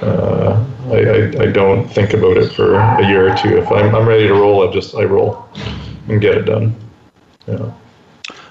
[0.00, 3.58] Uh, I, I, I don't think about it for a year or two.
[3.58, 5.48] If I'm, I'm ready to roll, I just I roll
[6.08, 6.74] and get it done.
[7.48, 7.72] Yeah.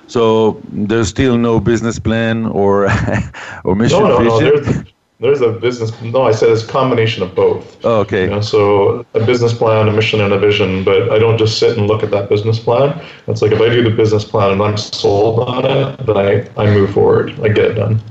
[0.08, 2.90] So there's still no business plan or
[3.64, 4.74] or mission no, no, vision.
[4.74, 4.84] No,
[5.20, 5.92] there's a business.
[6.02, 7.84] No, I said it's a combination of both.
[7.84, 8.24] Oh, okay.
[8.24, 10.84] You know, so a business plan, a mission, and a vision.
[10.84, 13.06] But I don't just sit and look at that business plan.
[13.28, 16.48] It's like if I do the business plan and I'm sold on it, then I,
[16.62, 17.38] I move forward.
[17.42, 18.02] I get it done.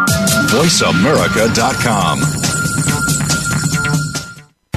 [0.49, 2.42] VoiceAmerica.com.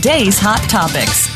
[0.00, 1.26] today's hot topics.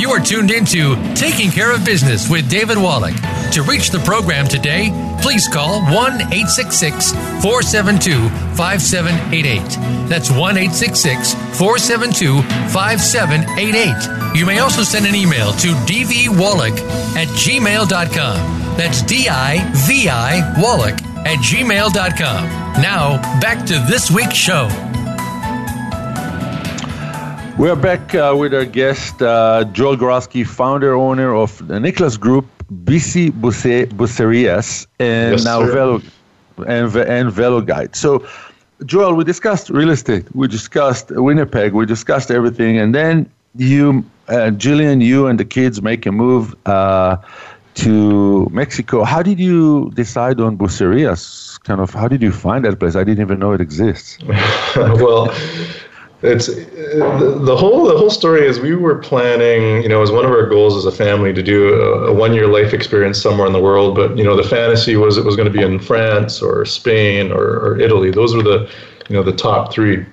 [0.00, 3.14] You are tuned into Taking Care of Business with David Wallach.
[3.52, 4.88] To reach the program today,
[5.20, 5.92] please call 1
[6.32, 7.12] 866
[7.42, 10.08] 472 5788.
[10.08, 12.40] That's 1 866 472
[12.72, 14.38] 5788.
[14.38, 16.78] You may also send an email to dvwallach
[17.14, 18.76] at gmail.com.
[18.78, 22.44] That's D I V I Wallach at gmail.com.
[22.82, 24.68] Now, back to this week's show.
[27.56, 32.46] We're back uh, with our guest, uh, Joel Goralski, founder, owner of the Nicholas Group,
[32.84, 35.64] Bici Busse- Bucerias, and Yes, now.
[35.64, 36.02] Velo
[36.66, 37.94] and, and Velo Guide.
[37.94, 38.26] So,
[38.84, 44.50] Joel, we discussed real estate, we discussed Winnipeg, we discussed everything, and then you, uh,
[44.50, 47.16] Jillian, you and the kids make a move uh,
[47.74, 49.04] to Mexico.
[49.04, 51.60] How did you decide on Bucerias?
[51.64, 52.94] Kind of, how did you find that place?
[52.96, 54.18] I didn't even know it exists.
[54.76, 55.34] well,
[56.22, 60.24] it's the, the whole the whole story is we were planning, you know, as one
[60.24, 63.46] of our goals as a family to do a, a one year life experience somewhere
[63.46, 63.94] in the world.
[63.94, 67.30] But you know, the fantasy was it was going to be in France or Spain
[67.30, 68.10] or, or Italy.
[68.10, 68.70] Those were the
[69.08, 70.06] you know the top three.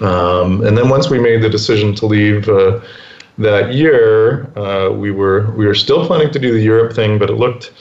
[0.00, 2.48] Um, and then once we made the decision to leave.
[2.48, 2.80] Uh,
[3.38, 7.30] that year, uh, we were we were still planning to do the Europe thing, but
[7.30, 7.72] it looked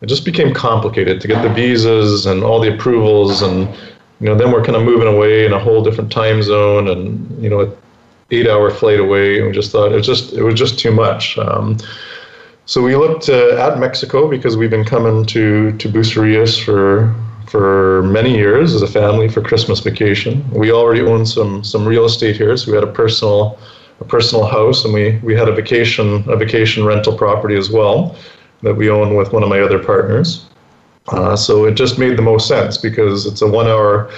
[0.00, 3.68] it just became complicated to get the visas and all the approvals and
[4.20, 7.42] you know then we're kind of moving away in a whole different time zone and
[7.42, 7.72] you know an
[8.32, 10.90] eight hour flight away and we just thought it was just it was just too
[10.90, 11.78] much um,
[12.66, 17.14] so we looked uh, at Mexico because we've been coming to to Bucerias for
[17.46, 20.48] for many years as a family for Christmas vacation.
[20.50, 23.58] We already own some some real estate here, so we had a personal
[24.02, 28.16] a personal house and we we had a vacation a vacation rental property as well
[28.62, 30.46] that we own with one of my other partners.
[31.08, 34.10] Uh, so it just made the most sense because it's a one hour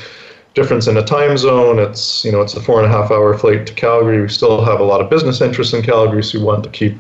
[0.55, 1.79] difference in a time zone.
[1.79, 4.21] It's you know it's a four and a half hour flight to Calgary.
[4.21, 6.95] We still have a lot of business interests in Calgary, so we want to keep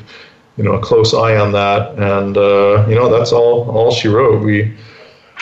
[0.57, 1.83] you know a close eye on that.
[1.99, 4.43] And uh, you know that's all all she wrote.
[4.43, 4.75] We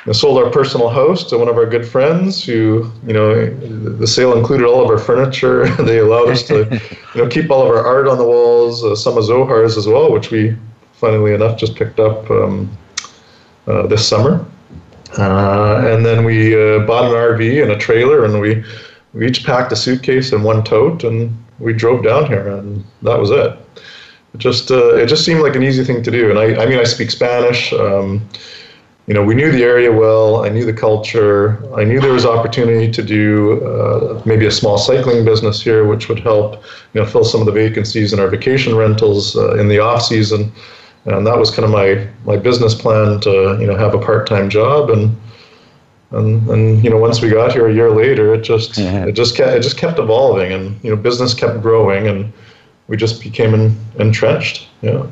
[0.07, 4.07] we sold our personal house to one of our good friends who you know the
[4.07, 5.69] sale included all of our furniture.
[5.85, 6.81] they allowed us to
[7.15, 9.87] you know keep all of our art on the walls, uh, some of Zohar's as
[9.87, 10.57] well, which we
[10.95, 12.77] funnily enough just picked up um,
[13.67, 14.45] uh, this summer.
[15.19, 18.65] Uh, and then we uh, bought an RV and a trailer, and we
[19.13, 23.19] we each packed a suitcase and one tote, and we drove down here, and that
[23.19, 23.57] was it.
[24.35, 26.67] It just uh, it just seemed like an easy thing to do, and I I
[26.67, 27.73] mean I speak Spanish.
[27.73, 28.27] Um,
[29.07, 30.45] you know, we knew the area well.
[30.45, 31.59] I knew the culture.
[31.75, 36.09] I knew there was opportunity to do uh, maybe a small cycling business here, which
[36.09, 36.63] would help,
[36.95, 40.03] you know, fill some of the vacancies in our vacation rentals uh, in the off
[40.03, 40.53] season.
[41.05, 44.29] And that was kind of my my business plan to, you know, have a part
[44.29, 44.89] time job.
[44.89, 45.17] And
[46.13, 49.37] and and you know, once we got here a year later, it just it just
[49.37, 52.33] kept it just kept evolving, and you know, business kept growing, and
[52.87, 54.69] we just became in, entrenched.
[54.83, 55.07] Yeah.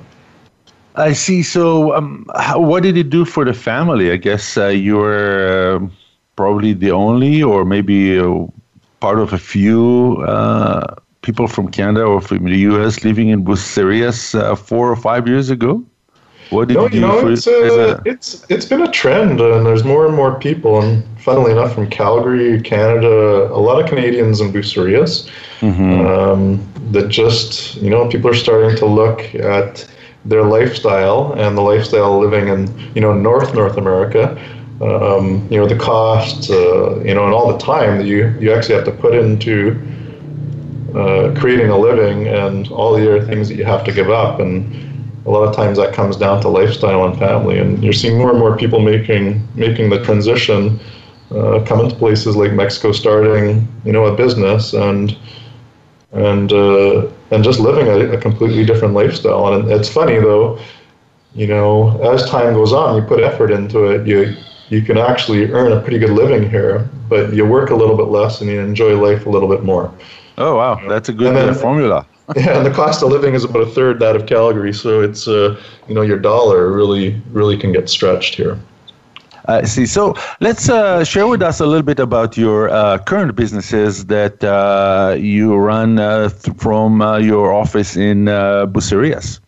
[0.96, 1.42] I see.
[1.42, 4.10] So, um, how, what did it do for the family?
[4.10, 5.88] I guess uh, you were uh,
[6.36, 8.46] probably the only, or maybe uh,
[9.00, 13.04] part of a few uh, people from Canada or from the U.S.
[13.04, 15.84] living in Bucerias uh, four or five years ago.
[16.50, 19.84] What did no, you, you know, it's, uh, it's it's been a trend, and there's
[19.84, 20.82] more and more people.
[20.82, 25.30] And funnily enough, from Calgary, Canada, a lot of Canadians in Bucerias
[25.60, 26.04] mm-hmm.
[26.04, 26.60] um,
[26.90, 29.88] that just you know people are starting to look at
[30.24, 34.38] their lifestyle and the lifestyle living in you know North North America.
[34.80, 38.52] Um, you know the cost, uh, you know, and all the time that you you
[38.52, 39.76] actually have to put into
[40.94, 44.40] uh, creating a living and all the other things that you have to give up
[44.40, 44.64] and
[45.26, 48.30] a lot of times that comes down to lifestyle and family and you're seeing more
[48.30, 50.80] and more people making making the transition
[51.30, 55.16] uh, coming to places like Mexico starting you know a business and
[56.12, 59.52] and uh, and just living a, a, completely different lifestyle.
[59.52, 60.58] And it's funny though,
[61.34, 64.36] you know, as time goes on, you put effort into it, you
[64.68, 68.06] you can actually earn a pretty good living here, but you work a little bit
[68.06, 69.92] less and you enjoy life a little bit more.
[70.38, 72.06] Oh wow, that's a good then, formula.
[72.36, 75.26] yeah, and the cost of living is about a third that of Calgary, so it's
[75.26, 78.58] uh, you know your dollar really really can get stretched here.
[79.50, 79.86] I see.
[79.86, 84.44] So let's uh, share with us a little bit about your uh, current businesses that
[84.44, 89.40] uh, you run uh, th- from uh, your office in uh, Bucerias.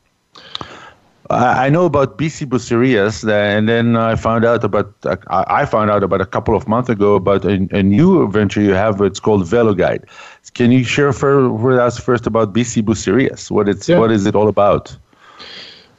[1.31, 4.93] I know about Bici Bucerias, and then I found out about
[5.29, 8.75] I found out about a couple of months ago about a, a new venture you
[8.75, 9.01] have.
[9.01, 10.05] It's called Velo Guide.
[10.53, 13.51] Can you share for, with us first about Bici Bucerias?
[13.51, 13.99] What it's yeah.
[13.99, 14.95] what is it all about?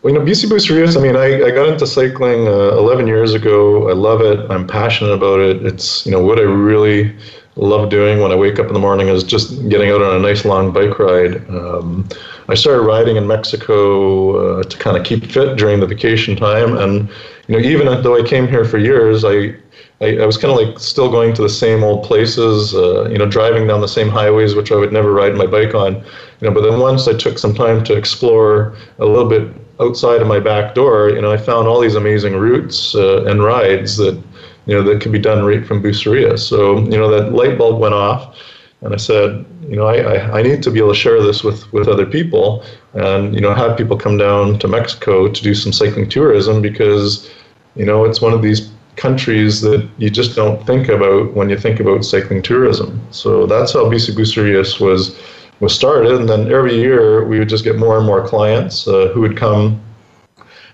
[0.04, 3.34] Well, you know, Bici Bucerias, I mean, I, I got into cycling uh, 11 years
[3.34, 3.90] ago.
[3.90, 4.38] I love it.
[4.52, 5.66] I'm passionate about it.
[5.66, 7.16] It's, you know, what I really
[7.56, 10.20] love doing when I wake up in the morning is just getting out on a
[10.20, 11.38] nice long bike ride.
[11.50, 12.06] Um,
[12.50, 16.76] I started riding in Mexico uh, to kind of keep fit during the vacation time.
[16.76, 17.08] And,
[17.48, 19.56] you know, even though I came here for years, I,
[20.02, 23.18] I, I was kind of like still going to the same old places, uh, you
[23.18, 25.96] know, driving down the same highways, which I would never ride my bike on.
[26.42, 30.22] You know, but then once I took some time to explore a little bit outside
[30.22, 33.98] of my back door, you know, I found all these amazing routes uh, and rides
[33.98, 34.22] that,
[34.66, 36.38] you know, that could be done right from Buceria.
[36.38, 38.38] So, you know, that light bulb went off,
[38.82, 41.44] and I said, you know, I, I, I need to be able to share this
[41.44, 42.64] with, with other people
[42.94, 47.30] and, you know, have people come down to Mexico to do some cycling tourism because,
[47.76, 51.58] you know, it's one of these countries that you just don't think about when you
[51.58, 53.02] think about cycling tourism.
[53.12, 55.18] So that's how Bici Bucerias was
[55.64, 59.08] was started, and then every year we would just get more and more clients uh,
[59.14, 59.82] who would come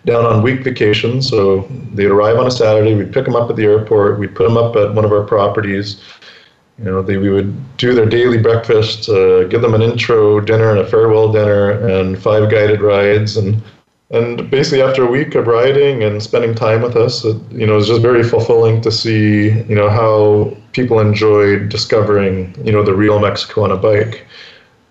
[0.06, 1.22] down on week vacation.
[1.22, 4.48] So they'd arrive on a Saturday, we'd pick them up at the airport, we'd put
[4.48, 6.02] them up at one of our properties.
[6.78, 10.70] You know, they, we would do their daily breakfast, uh, give them an intro dinner
[10.70, 13.62] and a farewell dinner, and five guided rides, and
[14.12, 17.74] and basically after a week of riding and spending time with us, it, you know,
[17.74, 22.82] it was just very fulfilling to see, you know, how people enjoyed discovering, you know,
[22.82, 24.26] the real Mexico on a bike.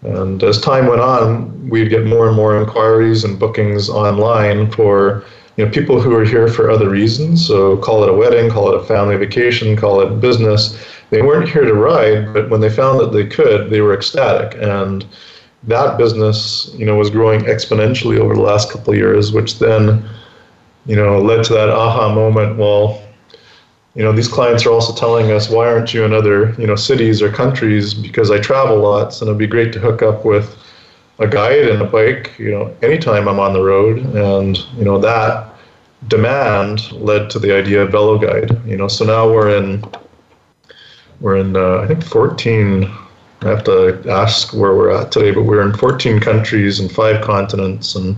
[0.03, 5.25] And as time went on, we'd get more and more inquiries and bookings online for
[5.57, 7.47] you know people who are here for other reasons.
[7.47, 10.79] So call it a wedding, call it a family vacation, call it business.
[11.11, 14.57] They weren't here to ride, but when they found that they could, they were ecstatic.
[14.61, 15.05] And
[15.65, 20.09] that business, you know, was growing exponentially over the last couple of years, which then,
[20.87, 22.57] you know, led to that aha moment.
[22.57, 23.03] Well,
[23.95, 26.77] you know, these clients are also telling us, why aren't you in other, you know,
[26.77, 27.95] cities or countries?
[27.95, 30.57] Because I travel lots, and it'd be great to hook up with
[31.19, 33.99] a guide and a bike, you know, anytime I'm on the road.
[34.15, 35.53] And, you know, that
[36.07, 38.61] demand led to the idea of Velo Guide.
[38.67, 39.85] You know, so now we're in,
[41.21, 42.85] we're in, uh, I think 14.
[43.41, 47.25] I have to ask where we're at today, but we're in 14 countries and five
[47.25, 48.17] continents, and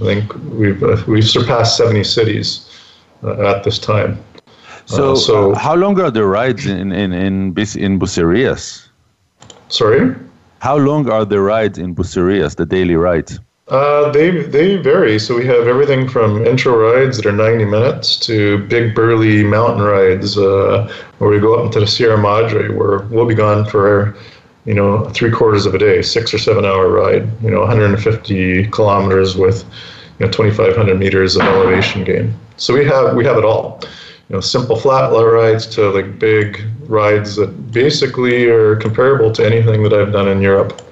[0.00, 2.66] I think we've uh, we've surpassed 70 cities
[3.22, 4.24] uh, at this time.
[4.88, 8.88] So, uh, so how long are the rides in in in, in Bucerias?
[9.68, 10.14] Sorry.
[10.60, 12.56] How long are the rides in Bucerias?
[12.56, 13.38] The daily rides?
[13.68, 15.18] Uh, they they vary.
[15.18, 19.82] So we have everything from intro rides that are 90 minutes to big burly mountain
[19.82, 24.16] rides uh, where we go up into the Sierra Madre, where we'll be gone for
[24.64, 27.28] you know three quarters of a day, six or seven hour ride.
[27.42, 29.64] You know, 150 kilometers with
[30.18, 32.32] you know 2,500 meters of elevation gain.
[32.56, 33.82] So we have we have it all
[34.28, 39.82] you know, simple flat rides to like big rides that basically are comparable to anything
[39.84, 40.82] that I've done in Europe.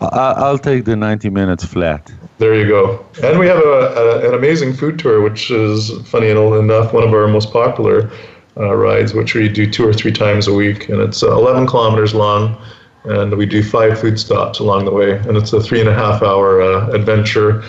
[0.00, 2.12] I'll take the 90 minutes flat.
[2.38, 3.04] There you go.
[3.22, 7.14] And we have a, a, an amazing food tour, which is funny enough, one of
[7.14, 8.10] our most popular
[8.58, 10.90] uh, rides, which we do two or three times a week.
[10.90, 12.60] And it's uh, 11 kilometers long,
[13.04, 15.12] and we do five food stops along the way.
[15.12, 17.62] And it's a three and a half hour uh, adventure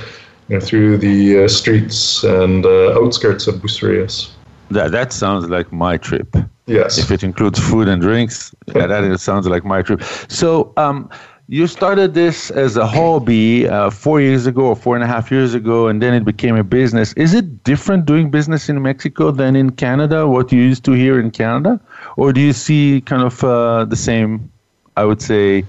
[0.50, 4.32] you know, through the uh, streets and uh, outskirts of Bucerias.
[4.72, 6.36] That that sounds like my trip.
[6.66, 6.98] Yes.
[6.98, 10.04] If it includes food and drinks, yeah, that is, sounds like my trip.
[10.28, 11.10] So, um,
[11.50, 15.32] you started this as a hobby uh, four years ago or four and a half
[15.32, 17.14] years ago, and then it became a business.
[17.14, 20.28] Is it different doing business in Mexico than in Canada?
[20.28, 21.80] What you used to here in Canada,
[22.18, 24.52] or do you see kind of uh, the same?
[24.98, 25.64] I would say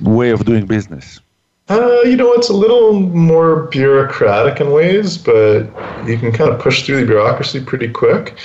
[0.00, 1.20] way of doing business.
[1.68, 5.62] Uh, you know, it's a little more bureaucratic in ways, but
[6.06, 8.36] you can kind of push through the bureaucracy pretty quick.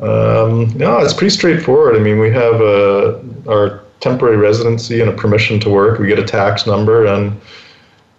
[0.00, 1.94] Um, no, it's pretty straightforward.
[1.94, 6.00] I mean, we have uh, our temporary residency and a permission to work.
[6.00, 7.40] We get a tax number, and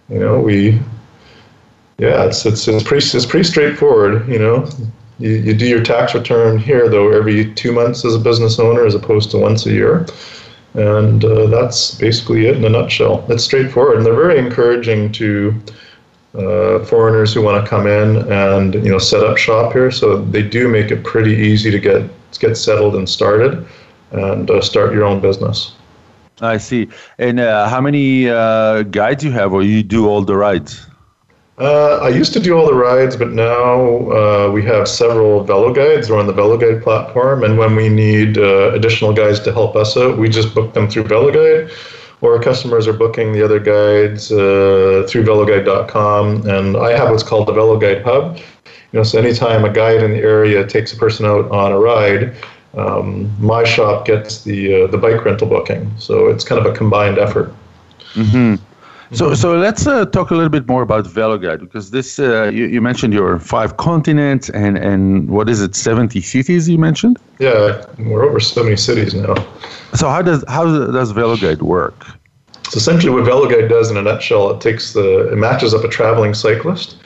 [0.08, 0.80] you know, we
[1.98, 4.28] yeah, it's it's, it's pretty it's pretty straightforward.
[4.30, 4.70] You know,
[5.20, 8.86] you, you do your tax return here though every two months as a business owner,
[8.86, 10.06] as opposed to once a year.
[10.76, 13.26] And uh, that's basically it in a nutshell.
[13.30, 15.56] It's straightforward, and they're very encouraging to
[16.34, 19.90] uh, foreigners who want to come in and you know set up shop here.
[19.92, 22.10] So they do make it pretty easy to get
[22.40, 23.66] get settled and started,
[24.12, 25.74] and uh, start your own business.
[26.42, 26.90] I see.
[27.18, 30.86] And uh, how many uh, guides you have, or you do all the rides?
[31.58, 35.74] Uh, I used to do all the rides, but now uh, we have several Velo
[35.74, 36.12] guides.
[36.12, 39.96] On the Velo Guide platform, and when we need uh, additional guides to help us
[39.96, 41.72] out, we just book them through Velo Guide,
[42.20, 46.50] or customers are booking the other guides uh, through VeloGuide.com.
[46.50, 48.38] And I have what's called the Velo Guide Hub.
[48.92, 51.80] You know, so anytime a guide in the area takes a person out on a
[51.80, 52.36] ride,
[52.74, 55.90] um, my shop gets the uh, the bike rental booking.
[55.98, 57.54] So it's kind of a combined effort.
[58.14, 58.56] Mm-hmm.
[59.12, 62.66] So, so let's uh, talk a little bit more about VeloGuide because this uh, you,
[62.66, 67.20] you, mentioned your five continents and and what is it, seventy cities you mentioned?
[67.40, 69.36] Yeah, we're over seventy cities now.
[69.94, 72.06] So how does how does VeloGuide work?
[72.70, 75.88] So essentially, what VeloGuide does in a nutshell, it takes the it matches up a
[75.88, 76.98] traveling cyclist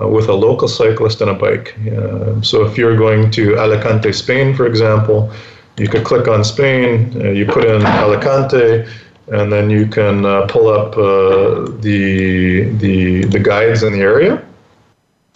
[0.00, 1.76] uh, with a local cyclist and a bike.
[1.88, 5.30] Uh, so if you're going to Alicante, Spain, for example,
[5.76, 8.86] you could click on Spain, uh, you put in Alicante
[9.28, 14.44] and then you can uh, pull up uh, the, the, the guides in the area.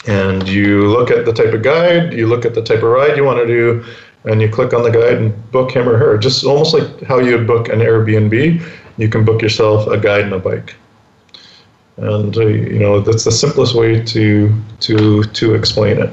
[0.07, 3.17] And you look at the type of guide, you look at the type of ride
[3.17, 3.85] you want to do,
[4.25, 6.17] and you click on the guide and book him or her.
[6.19, 8.63] Just almost like how you would book an Airbnb,
[8.97, 10.77] you can book yourself a guide and a bike.
[11.97, 16.13] And uh, you know that's the simplest way to to to explain it.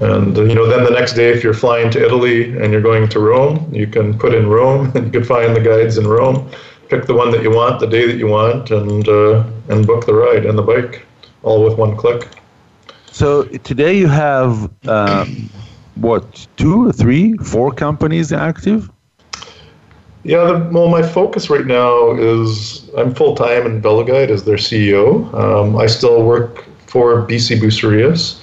[0.00, 3.08] And you know, then the next day, if you're flying to Italy and you're going
[3.08, 6.50] to Rome, you can put in Rome, and you can find the guides in Rome.
[6.88, 10.06] Pick the one that you want, the day that you want, and uh, and book
[10.06, 11.06] the ride and the bike,
[11.42, 12.28] all with one click.
[13.10, 15.50] So today you have um,
[15.96, 18.90] what two, three, four companies active?
[20.24, 24.56] Yeah, the, well, my focus right now is I'm full time in VeloGuide as their
[24.56, 25.32] CEO.
[25.34, 28.40] Um, I still work for Bici Bucerias.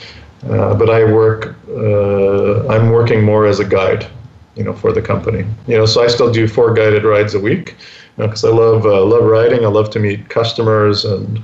[0.47, 4.07] Uh, but I work, uh, I'm working more as a guide,
[4.55, 5.45] you know, for the company.
[5.67, 7.75] You know, so I still do four guided rides a week,
[8.15, 9.65] because you know, I love uh, love riding.
[9.65, 11.41] I love to meet customers, and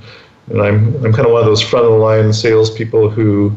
[0.48, 3.54] and I'm I'm kind of one of those front of the line salespeople who,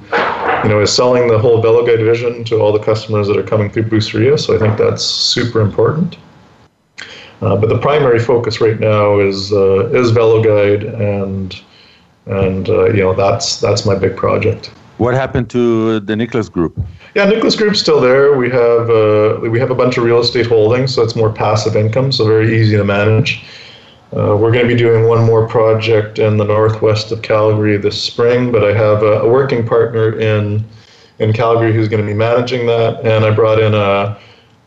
[0.63, 3.69] you know, is selling the whole VeloGuide vision to all the customers that are coming
[3.69, 4.37] through Buceria.
[4.37, 6.17] So I think that's super important.
[7.41, 11.61] Uh, but the primary focus right now is uh, is VeloGuide, and
[12.25, 14.71] and uh, you know that's that's my big project.
[14.99, 16.77] What happened to the Nicholas Group?
[17.15, 18.37] Yeah, Nicholas Group's still there.
[18.37, 21.77] We have uh, we have a bunch of real estate holdings, so it's more passive
[21.77, 23.41] income, so very easy to manage.
[24.11, 28.01] Uh, we're going to be doing one more project in the northwest of Calgary this
[28.01, 30.65] spring, but I have a, a working partner in
[31.19, 34.19] in Calgary who's going to be managing that, and I brought in a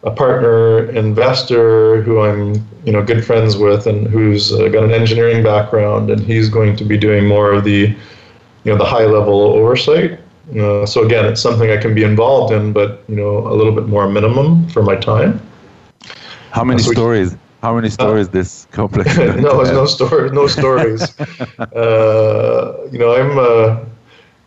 [0.05, 2.55] a partner investor who I'm
[2.87, 6.75] you know good friends with, and who's uh, got an engineering background, and he's going
[6.77, 7.95] to be doing more of the
[8.65, 10.21] you know the high level oversight.
[10.59, 13.73] Uh, so again, it's something I can be involved in, but you know a little
[13.73, 15.41] bit more minimum for my time.
[16.51, 17.37] How many so stories?
[17.63, 19.17] How many stories uh, this complex?
[19.17, 20.33] no, no stories.
[20.33, 21.19] No stories.
[21.59, 23.39] uh, you know, I'm.
[23.39, 23.85] Uh,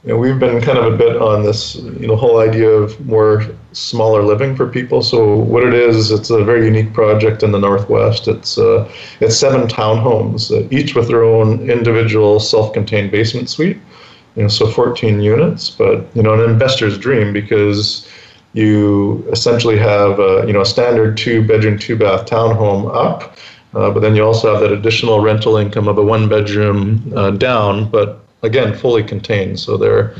[0.03, 3.03] you know, we've been kind of a bit on this, you know, whole idea of
[3.07, 5.01] more smaller living for people.
[5.01, 8.27] So what it is, it's a very unique project in the Northwest.
[8.27, 8.87] It's uh,
[9.19, 13.79] it's seven townhomes, uh, each with their own individual self-contained basement suite
[14.35, 18.07] you know, so 14 units, but you know, an investor's dream because
[18.53, 23.37] you essentially have a, you know a standard two bedroom, two bath townhome up,
[23.73, 27.31] uh, but then you also have that additional rental income of a one bedroom uh,
[27.31, 29.59] down, but again fully contained.
[29.59, 30.15] So there,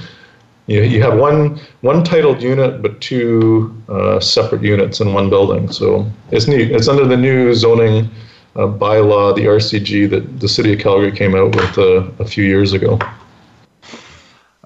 [0.67, 5.71] you you have one one titled unit, but two uh, separate units in one building.
[5.71, 6.71] So it's neat.
[6.71, 8.09] It's under the new zoning
[8.57, 12.43] uh, bylaw, the RCG, that the city of Calgary came out with uh, a few
[12.43, 12.99] years ago.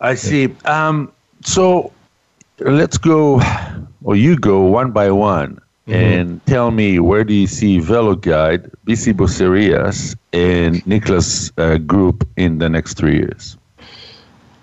[0.02, 0.56] I see.
[0.66, 1.12] Um,
[1.44, 1.92] so
[2.60, 3.42] let's go,
[4.04, 5.94] or you go one by one mm-hmm.
[5.94, 12.28] and tell me where do you see Velo Guide, Bici Bucerias, and Nicholas uh, Group
[12.38, 13.58] in the next three years?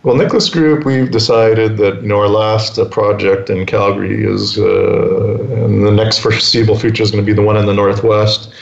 [0.02, 4.56] Well, Nicholas Group, we've decided that you know our last uh, project in Calgary is,
[4.56, 8.52] uh, and the next foreseeable future is going to be the one in the northwest.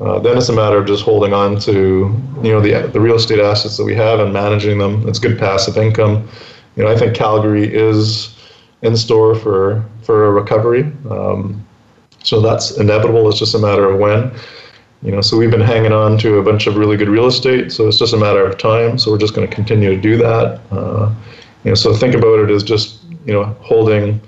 [0.00, 3.16] Uh, then it's a matter of just holding on to you know the the real
[3.16, 5.08] estate assets that we have and managing them.
[5.08, 6.28] It's good passive income.
[6.76, 8.36] You know, I think Calgary is
[8.82, 10.92] in store for for a recovery.
[11.10, 11.66] Um,
[12.22, 13.28] so that's inevitable.
[13.28, 14.32] It's just a matter of when.
[15.02, 17.70] You know, so we've been hanging on to a bunch of really good real estate.
[17.70, 18.98] So it's just a matter of time.
[18.98, 20.60] So we're just going to continue to do that.
[20.72, 21.14] Uh,
[21.64, 24.20] you know, so think about it as just you know holding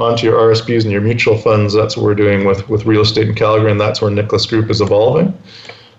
[0.00, 1.74] onto your RSPs and your mutual funds.
[1.74, 4.70] That's what we're doing with with real estate in Calgary, and that's where Nicholas Group
[4.70, 5.28] is evolving.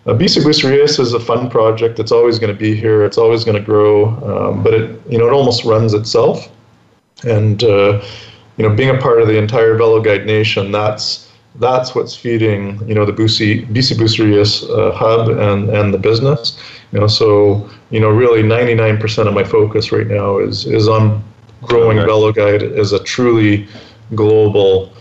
[0.08, 2.00] Uh, Bici Bucerias is a fun project.
[2.00, 3.06] It's always going to be here.
[3.06, 6.50] It's always going to grow, um, but it you know it almost runs itself.
[7.24, 8.04] And uh,
[8.58, 12.80] you know, being a part of the entire Velo Guide Nation, that's that's what's feeding
[12.88, 16.60] you know the BC BC uh, hub and and the business.
[16.92, 21.24] You know, so you know, really 99% of my focus right now is is on
[21.62, 22.08] growing okay.
[22.08, 23.68] Velo Guide as a truly
[24.16, 24.92] global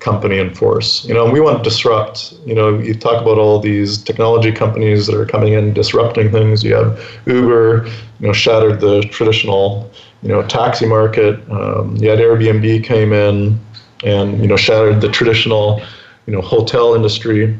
[0.00, 1.04] company and force.
[1.04, 2.34] You know, we want to disrupt.
[2.44, 6.62] You know, you talk about all these technology companies that are coming in disrupting things.
[6.62, 7.86] You have Uber,
[8.20, 9.90] you know, shattered the traditional,
[10.22, 11.40] you know, taxi market.
[11.50, 13.58] Um, you had Airbnb came in
[14.04, 15.80] and you know shattered the traditional,
[16.26, 17.58] you know, hotel industry.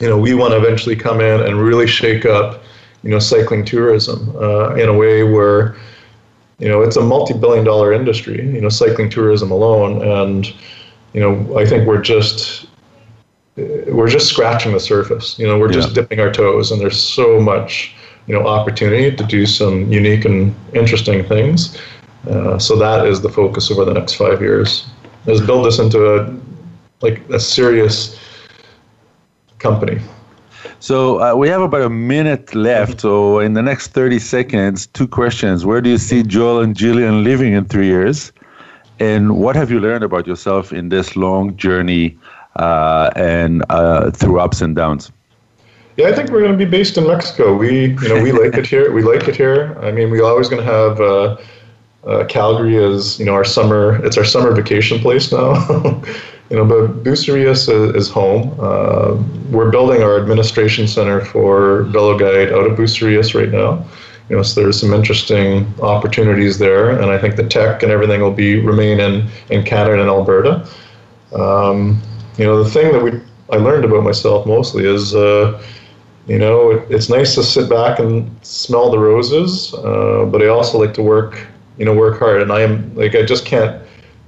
[0.00, 2.62] You know, we want to eventually come in and really shake up,
[3.02, 5.76] you know, cycling tourism uh, in a way where,
[6.58, 8.44] you know, it's a multi-billion-dollar industry.
[8.44, 10.52] You know, cycling tourism alone and
[11.12, 12.66] you know, I think we're just
[13.56, 15.38] we're just scratching the surface.
[15.38, 17.94] You know, we're just dipping our toes, and there's so much
[18.26, 21.78] you know opportunity to do some unique and interesting things.
[22.28, 24.86] Uh, so that is the focus over the next five years.
[25.26, 26.36] Is build this into a
[27.00, 28.18] like a serious
[29.58, 30.00] company.
[30.80, 33.00] So uh, we have about a minute left.
[33.00, 35.64] So in the next 30 seconds, two questions.
[35.64, 38.32] Where do you see Joel and Jillian living in three years?
[39.00, 42.18] And what have you learned about yourself in this long journey
[42.56, 45.12] uh, and uh, through ups and downs?
[45.96, 47.56] Yeah, I think we're going to be based in Mexico.
[47.56, 48.92] We, you know, we like it here.
[48.92, 49.76] We like it here.
[49.82, 51.36] I mean, we're always going to have uh,
[52.06, 54.04] uh, Calgary as you know our summer.
[54.04, 55.54] It's our summer vacation place now.
[56.50, 58.56] you know, but Bucerias is, home.
[58.58, 63.84] Uh, we're building our administration center for Velo Guide out of Bucerias right now
[64.28, 68.20] you know, so there's some interesting opportunities there, and I think the tech and everything
[68.20, 70.68] will be remain in in Canada and Alberta.
[71.34, 72.00] Um,
[72.36, 73.20] you know, the thing that we
[73.50, 75.62] I learned about myself mostly is, uh,
[76.26, 80.48] you know, it, it's nice to sit back and smell the roses, uh, but I
[80.48, 81.46] also like to work,
[81.78, 83.82] you know, work hard, and I am like I just can't,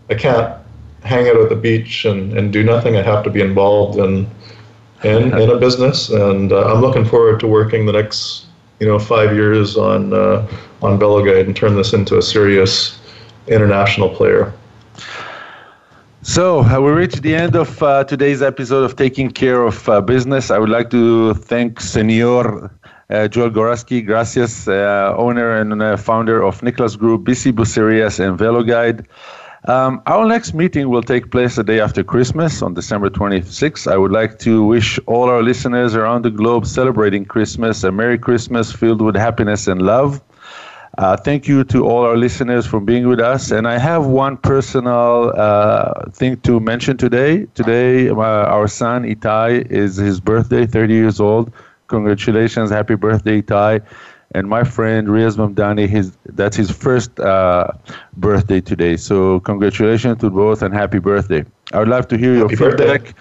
[0.08, 0.56] I can't
[1.02, 2.96] hang out at the beach and, and do nothing.
[2.96, 4.28] I have to be involved in
[5.02, 8.46] in, in a business, and uh, I'm looking forward to working the next
[8.80, 10.46] you know five years on uh,
[10.82, 12.98] on Velo Guide and turn this into a serious
[13.46, 14.52] international player.
[16.22, 20.02] So uh, we reached the end of uh, today's episode of Taking Care of uh,
[20.02, 20.50] Business.
[20.50, 22.70] I would like to thank Senor
[23.10, 28.38] uh, Joel Goralski, gracias, uh, owner and uh, founder of Nicholas Group, Bici Bucerias, and
[28.38, 29.06] Velo Guide.
[29.66, 33.86] Um, our next meeting will take place the day after Christmas on December 26th.
[33.90, 38.18] I would like to wish all our listeners around the globe celebrating Christmas a Merry
[38.18, 40.22] Christmas filled with happiness and love.
[40.98, 43.50] Uh, thank you to all our listeners for being with us.
[43.50, 47.46] And I have one personal uh, thing to mention today.
[47.54, 51.52] Today, uh, our son Itai is his birthday, 30 years old.
[51.88, 53.82] Congratulations, happy birthday, Itai
[54.32, 57.68] and my friend Riaz Mamdani, his that's his first uh,
[58.16, 58.96] birthday today.
[58.96, 61.44] So congratulations to both and happy birthday.
[61.72, 63.14] I would love to hear happy your feedback.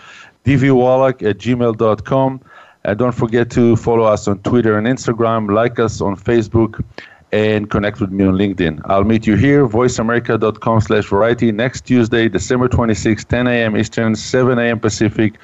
[0.45, 2.41] dvwallach at gmail.com.
[2.85, 6.81] And don't forget to follow us on Twitter and Instagram, like us on Facebook,
[7.31, 8.81] and connect with me on LinkedIn.
[8.85, 13.77] I'll meet you here, voiceamerica.com slash variety, next Tuesday, December 26, 10 a.m.
[13.77, 14.79] Eastern, 7 a.m.
[14.79, 15.35] Pacific.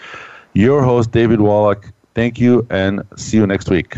[0.54, 1.92] Your host, David Wallach.
[2.14, 3.98] Thank you, and see you next week.